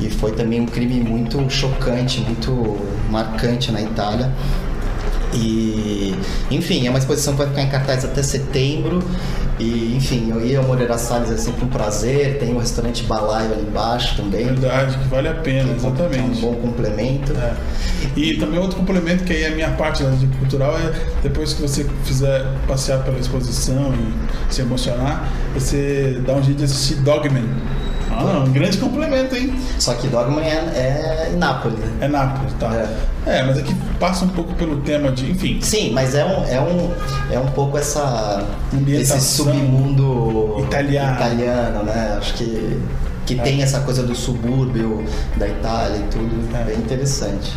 E 0.00 0.10
foi 0.10 0.32
também 0.32 0.60
um 0.60 0.66
crime 0.66 1.00
muito 1.00 1.48
chocante, 1.48 2.20
muito 2.20 2.76
marcante 3.10 3.72
na 3.72 3.80
Itália. 3.80 4.30
E, 5.32 6.14
enfim, 6.50 6.86
é 6.86 6.90
uma 6.90 6.98
exposição 6.98 7.32
que 7.34 7.38
vai 7.38 7.48
ficar 7.48 7.62
em 7.62 7.68
cartaz 7.68 8.04
até 8.04 8.22
setembro. 8.22 9.02
E, 9.58 9.94
enfim, 9.96 10.30
eu 10.30 10.44
ia 10.44 10.58
ao 10.58 10.64
Moreira 10.64 10.98
Salles, 10.98 11.30
é 11.30 11.36
sempre 11.36 11.64
um 11.64 11.68
prazer. 11.68 12.38
Tem 12.38 12.54
o 12.54 12.58
restaurante 12.58 13.04
Balaio 13.04 13.52
ali 13.52 13.62
embaixo 13.62 14.16
também. 14.16 14.44
Verdade, 14.46 14.98
que 14.98 15.08
vale 15.08 15.28
a 15.28 15.34
pena, 15.34 15.64
que 15.64 15.70
é 15.70 15.88
um 15.88 15.92
exatamente. 15.92 16.40
bom 16.40 16.54
complemento. 16.56 17.32
É. 17.32 17.54
E 18.16 18.36
também 18.36 18.58
outro 18.58 18.78
complemento 18.78 19.24
que 19.24 19.32
aí 19.32 19.42
é 19.44 19.48
a 19.48 19.54
minha 19.54 19.70
parte 19.70 20.02
da 20.02 20.10
dica 20.10 20.36
cultural 20.38 20.76
é 20.78 20.92
depois 21.22 21.52
que 21.52 21.62
você 21.62 21.86
fizer 22.04 22.44
passear 22.66 23.02
pela 23.04 23.18
exposição 23.18 23.92
e 23.94 24.52
se 24.52 24.60
emocionar, 24.60 25.28
você 25.54 26.20
dá 26.26 26.34
um 26.34 26.42
jeito 26.42 26.58
de 26.58 26.64
assistir 26.64 26.96
Dogman. 26.96 27.48
Ah, 28.28 28.44
um 28.46 28.52
grande 28.52 28.78
complemento, 28.78 29.34
hein? 29.36 29.54
Só 29.78 29.94
que 29.94 30.08
Dogman 30.08 30.44
é, 30.44 31.28
é 31.30 31.34
Nápoles. 31.36 31.78
né? 31.78 31.90
É 32.02 32.08
Nápoles, 32.08 32.52
tá? 32.58 32.70
É. 33.26 33.42
mas 33.44 33.58
aqui 33.58 33.74
passa 34.00 34.24
um 34.24 34.28
pouco 34.28 34.52
pelo 34.54 34.78
tema 34.80 35.12
de, 35.12 35.30
enfim, 35.30 35.58
Sim, 35.60 35.92
mas 35.92 36.14
é 36.14 36.24
um, 36.24 36.44
é 36.44 36.60
um, 36.60 36.90
é 37.30 37.38
um 37.38 37.46
pouco 37.46 37.78
essa, 37.78 38.42
esse 38.88 39.20
submundo 39.20 40.56
italiano. 40.60 41.14
italiano, 41.16 41.82
né? 41.84 42.16
Acho 42.18 42.34
que, 42.34 42.80
que 43.26 43.38
É. 43.38 43.42
tem 43.42 43.62
essa 43.62 43.80
coisa 43.80 44.02
do 44.02 44.14
subúrbio 44.14 45.04
da 45.36 45.46
Itália 45.48 45.98
e 45.98 46.02
tudo, 46.10 46.56
É. 46.56 46.64
bem 46.64 46.76
interessante. 46.78 47.52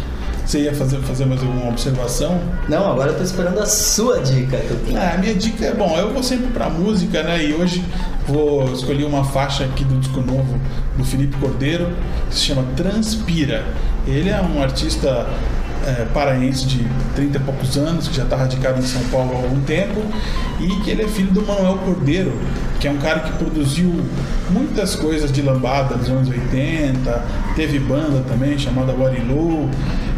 Você 0.46 0.60
ia 0.60 0.74
fazer, 0.74 1.00
fazer 1.00 1.26
mais 1.26 1.42
alguma 1.42 1.70
observação? 1.70 2.40
Não, 2.70 2.92
agora 2.92 3.12
eu 3.12 3.18
tô 3.18 3.24
esperando 3.24 3.60
a 3.60 3.66
sua 3.66 4.20
dica. 4.20 4.62
Ah, 4.96 5.16
a 5.16 5.18
minha 5.18 5.34
dica 5.34 5.66
é, 5.66 5.74
bom, 5.74 5.98
eu 5.98 6.14
vou 6.14 6.22
sempre 6.22 6.48
pra 6.48 6.70
música, 6.70 7.24
né? 7.24 7.44
E 7.44 7.54
hoje 7.54 7.84
vou 8.28 8.72
escolher 8.72 9.06
uma 9.06 9.24
faixa 9.24 9.64
aqui 9.66 9.84
do 9.84 10.00
disco 10.00 10.22
novo 10.22 10.60
do 10.96 11.04
Felipe 11.04 11.36
Cordeiro, 11.38 11.90
que 12.30 12.36
se 12.36 12.42
chama 12.42 12.64
Transpira. 12.76 13.66
Ele 14.06 14.30
é 14.30 14.40
um 14.40 14.62
artista 14.62 15.28
é, 15.86 16.06
paraense 16.14 16.66
de 16.66 16.86
30 17.16 17.38
e 17.38 17.42
poucos 17.42 17.78
anos, 17.78 18.08
que 18.08 18.16
já 18.16 18.24
está 18.24 18.36
radicado 18.36 18.80
em 18.80 18.84
São 18.84 19.02
Paulo 19.06 19.32
há 19.34 19.38
algum 19.38 19.62
tempo, 19.62 20.02
e 20.60 20.68
que 20.82 20.90
ele 20.90 21.04
é 21.04 21.08
filho 21.08 21.32
do 21.32 21.42
Manuel 21.46 21.78
Cordeiro, 21.78 22.34
que 22.80 22.88
é 22.88 22.92
um 22.92 22.98
cara 22.98 23.20
que 23.22 23.32
produziu 23.34 23.92
muitas 24.50 24.96
coisas 24.96 25.32
de 25.32 25.42
lambada 25.42 25.96
nos 25.96 26.10
anos 26.10 26.30
80, 26.30 27.26
teve 27.56 27.80
banda 27.80 28.24
também 28.28 28.58
chamada 28.58 28.94
Warilu, 28.94 29.70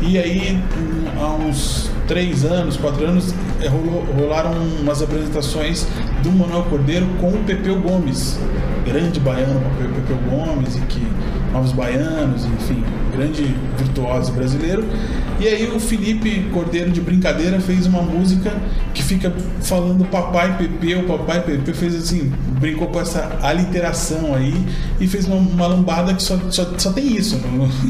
e 0.01 0.17
aí 0.17 0.60
um, 0.77 1.21
há 1.21 1.36
uns 1.36 1.89
três 2.07 2.45
anos, 2.45 2.77
quatro 2.77 3.05
anos, 3.05 3.33
eh, 3.62 3.67
rolou- 3.67 4.05
rolaram 4.17 4.51
umas 4.81 5.01
apresentações 5.01 5.86
do 6.23 6.31
Manuel 6.31 6.63
Cordeiro 6.63 7.05
com 7.19 7.29
o 7.29 7.43
Pepeu 7.45 7.79
Gomes, 7.81 8.39
grande 8.86 9.19
baiano 9.19 9.60
Pepeu 9.77 9.93
Pepeu 9.95 10.17
Gomes, 10.29 10.75
e 10.77 10.81
que 10.81 11.05
Novos 11.51 11.71
Baianos, 11.71 12.45
enfim, 12.45 12.83
grande 13.15 13.55
virtuoso 13.77 14.31
brasileiro. 14.31 14.86
E 15.39 15.47
aí 15.47 15.67
o 15.67 15.79
Felipe 15.79 16.49
Cordeiro 16.51 16.89
de 16.89 16.99
brincadeira 16.99 17.60
fez 17.60 17.86
uma 17.86 18.01
música 18.01 18.51
que 18.93 19.03
fica 19.03 19.31
falando 19.62 20.03
papai 20.05 20.57
Pepe, 20.57 20.95
o 20.95 21.03
papai 21.03 21.43
Pepe 21.43 21.73
fez 21.73 21.93
assim, 21.95 22.31
brincou 22.60 22.88
com 22.88 22.99
essa 22.99 23.38
aliteração 23.43 24.33
aí 24.33 24.55
e 24.99 25.07
fez 25.07 25.27
uma, 25.27 25.36
uma 25.36 25.67
lambada 25.67 26.13
que 26.15 26.23
só, 26.23 26.39
só, 26.49 26.65
só 26.77 26.91
tem 26.91 27.15
isso. 27.15 27.39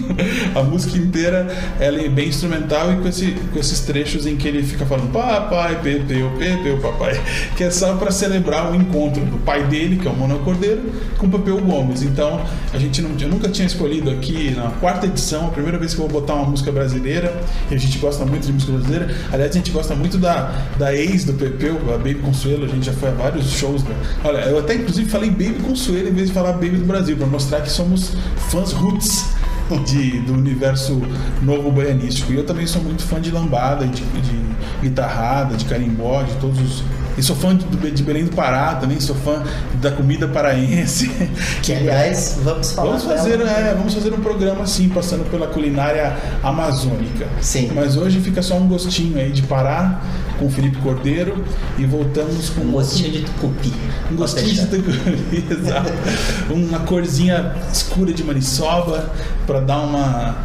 a 0.53 0.61
música 0.61 0.97
inteira 0.97 1.47
ela 1.79 2.01
é 2.01 2.09
bem 2.09 2.27
instrumental 2.27 2.91
e 2.91 2.97
com, 2.97 3.07
esse, 3.07 3.31
com 3.53 3.59
esses 3.59 3.79
trechos 3.81 4.25
em 4.25 4.35
que 4.35 4.47
ele 4.47 4.61
fica 4.63 4.85
falando 4.85 5.11
papai 5.13 5.79
Pepe, 5.81 6.21
o 6.23 6.31
Pepe, 6.31 6.69
o 6.71 6.79
papai, 6.79 7.21
que 7.55 7.63
é 7.63 7.71
só 7.71 7.95
para 7.95 8.11
celebrar 8.11 8.71
o 8.71 8.75
encontro 8.75 9.23
do 9.23 9.37
pai 9.37 9.63
dele, 9.67 9.95
que 9.95 10.07
é 10.07 10.11
o 10.11 10.15
Manuel 10.15 10.39
Cordeiro, 10.39 10.81
com 11.17 11.27
o 11.27 11.29
Pepeu 11.29 11.59
Gomes. 11.61 12.01
Então, 12.01 12.41
a 12.73 12.77
gente 12.77 13.01
não, 13.01 13.11
eu 13.19 13.29
nunca 13.29 13.46
tinha 13.49 13.65
escolhido 13.65 14.09
aqui 14.09 14.51
na 14.51 14.69
quarta 14.71 15.05
edição, 15.05 15.47
a 15.47 15.51
primeira 15.51 15.77
vez 15.77 15.93
que 15.93 16.01
eu 16.01 16.07
vou 16.07 16.21
botar 16.21 16.35
uma 16.35 16.45
música 16.45 16.71
brasileira, 16.71 17.41
e 17.69 17.75
a 17.75 17.77
gente 17.77 17.97
gosta 17.97 18.25
muito 18.25 18.45
de 18.45 18.53
música 18.53 18.71
brasileira. 18.71 19.15
Aliás, 19.31 19.51
a 19.51 19.53
gente 19.53 19.71
gosta 19.71 19.95
muito 19.95 20.17
da, 20.17 20.51
da 20.77 20.93
ex 20.93 21.25
do 21.25 21.33
Pepeu, 21.33 21.77
a 21.93 21.97
Baby 21.97 22.15
Consuelo, 22.15 22.65
a 22.65 22.67
gente 22.67 22.85
já 22.85 22.93
foi 22.93 23.09
a 23.09 23.13
vários 23.13 23.49
shows. 23.51 23.83
Né? 23.83 23.95
Olha, 24.23 24.39
eu 24.39 24.59
até 24.59 24.75
inclusive 24.75 25.09
falei 25.09 25.29
Baby 25.29 25.59
Consuelo 25.65 26.07
em 26.09 26.13
vez 26.13 26.27
de 26.27 26.33
falar 26.33 26.53
Baby 26.53 26.77
do 26.77 26.85
Brasil, 26.85 27.17
para 27.17 27.27
mostrar 27.27 27.61
que 27.61 27.69
somos 27.69 28.13
fãs 28.49 28.71
roots 28.71 29.37
de, 29.85 30.19
do 30.21 30.33
universo 30.33 31.01
novo 31.41 31.71
baianístico. 31.71 32.31
E 32.31 32.35
eu 32.35 32.45
também 32.45 32.65
sou 32.65 32.81
muito 32.81 33.03
fã 33.03 33.19
de 33.19 33.31
lambada, 33.31 33.85
de, 33.85 34.01
de 34.01 34.47
guitarrada, 34.81 35.55
de 35.55 35.65
carimbó, 35.65 36.23
de 36.23 36.33
todos 36.35 36.59
os 36.59 36.83
e 37.17 37.23
sou 37.23 37.35
fã 37.35 37.55
de, 37.55 37.91
de 37.91 38.03
Belém 38.03 38.25
do 38.25 38.35
Pará 38.35 38.75
também, 38.75 38.99
sou 38.99 39.15
fã 39.15 39.43
da 39.81 39.89
comida 39.91 40.27
paraense. 40.27 41.09
Que 41.63 41.73
aliás, 41.73 42.37
vamos 42.43 42.71
falar. 42.71 42.89
Vamos 42.89 43.03
fazer, 43.03 43.41
é, 43.41 43.73
vamos 43.75 43.93
fazer 43.93 44.13
um 44.13 44.21
programa 44.21 44.63
assim, 44.63 44.87
passando 44.89 45.29
pela 45.29 45.47
culinária 45.47 46.15
amazônica. 46.43 47.27
Sim. 47.41 47.71
Mas 47.73 47.97
hoje 47.97 48.21
fica 48.21 48.41
só 48.41 48.55
um 48.55 48.67
gostinho 48.67 49.17
aí 49.17 49.31
de 49.31 49.41
Pará 49.41 49.99
com 50.37 50.45
o 50.45 50.49
Felipe 50.49 50.77
Cordeiro 50.77 51.43
e 51.77 51.85
voltamos 51.85 52.49
com 52.49 52.61
um 52.61 52.71
gostinho 52.71 53.11
de 53.11 53.21
tucupi. 53.23 53.73
Um 54.11 54.15
gostinho 54.15 54.53
de 54.53 54.67
tucupi, 54.67 55.45
exato. 55.51 55.91
uma 56.49 56.79
corzinha 56.79 57.55
escura 57.73 58.13
de 58.13 58.23
maniçoba 58.23 59.11
para 59.45 59.59
dar 59.59 59.79
uma 59.79 60.35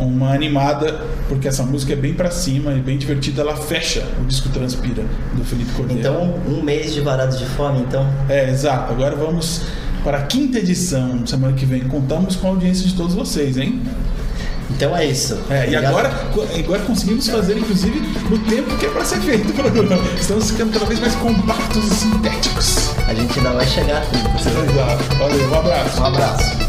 uma 0.00 0.32
animada, 0.32 1.00
porque 1.28 1.48
essa 1.48 1.62
música 1.62 1.92
é 1.92 1.96
bem 1.96 2.14
para 2.14 2.30
cima 2.30 2.72
e 2.72 2.80
bem 2.80 2.98
divertida, 2.98 3.42
ela 3.42 3.56
fecha 3.56 4.06
o 4.20 4.24
disco 4.24 4.48
Transpira 4.50 5.04
do 5.34 5.44
Felipe 5.44 5.72
Cordeiro. 5.72 6.00
Então, 6.00 6.34
um 6.48 6.62
mês 6.62 6.94
de 6.94 7.00
Varados 7.00 7.38
de 7.38 7.46
Fome, 7.46 7.80
então? 7.80 8.06
É, 8.28 8.50
exato. 8.50 8.92
Agora 8.92 9.16
vamos 9.16 9.62
para 10.04 10.18
a 10.18 10.22
quinta 10.22 10.58
edição, 10.58 11.26
semana 11.26 11.52
que 11.52 11.66
vem. 11.66 11.80
Contamos 11.80 12.36
com 12.36 12.46
a 12.46 12.50
audiência 12.50 12.86
de 12.86 12.94
todos 12.94 13.14
vocês, 13.14 13.56
hein? 13.56 13.82
Então 14.70 14.96
é 14.96 15.06
isso. 15.06 15.38
É, 15.48 15.70
e 15.70 15.76
agora, 15.76 16.10
agora 16.58 16.82
conseguimos 16.82 17.28
fazer, 17.28 17.56
inclusive, 17.56 18.00
no 18.28 18.38
tempo 18.40 18.76
que 18.76 18.86
é 18.86 18.90
para 18.90 19.04
ser 19.04 19.20
feito 19.20 19.50
o 19.50 19.54
programa. 19.54 20.02
Estamos 20.20 20.50
ficando 20.50 20.72
cada 20.72 20.86
vez 20.86 21.00
mais 21.00 21.14
compactos 21.16 21.84
e 21.84 21.94
sintéticos. 21.94 22.90
A 23.06 23.14
gente 23.14 23.38
ainda 23.38 23.52
vai 23.52 23.66
chegar 23.66 23.98
a 23.98 24.06
tempo. 24.06 24.28
Exato. 24.36 25.16
Valeu, 25.16 25.50
um 25.50 25.54
abraço. 25.54 26.00
Um 26.00 26.06
abraço. 26.06 26.65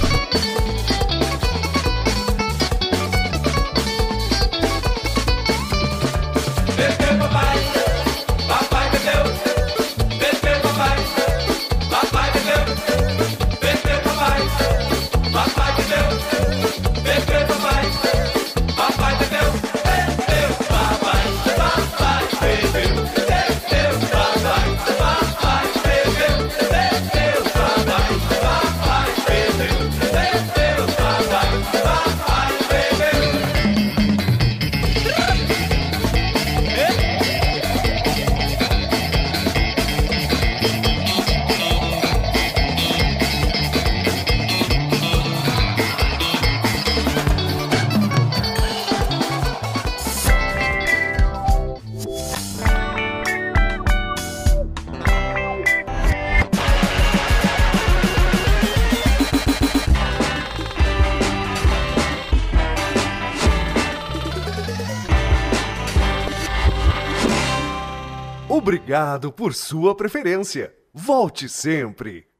Por 69.36 69.54
sua 69.54 69.96
preferência. 69.96 70.74
Volte 70.94 71.50
sempre! 71.50 72.37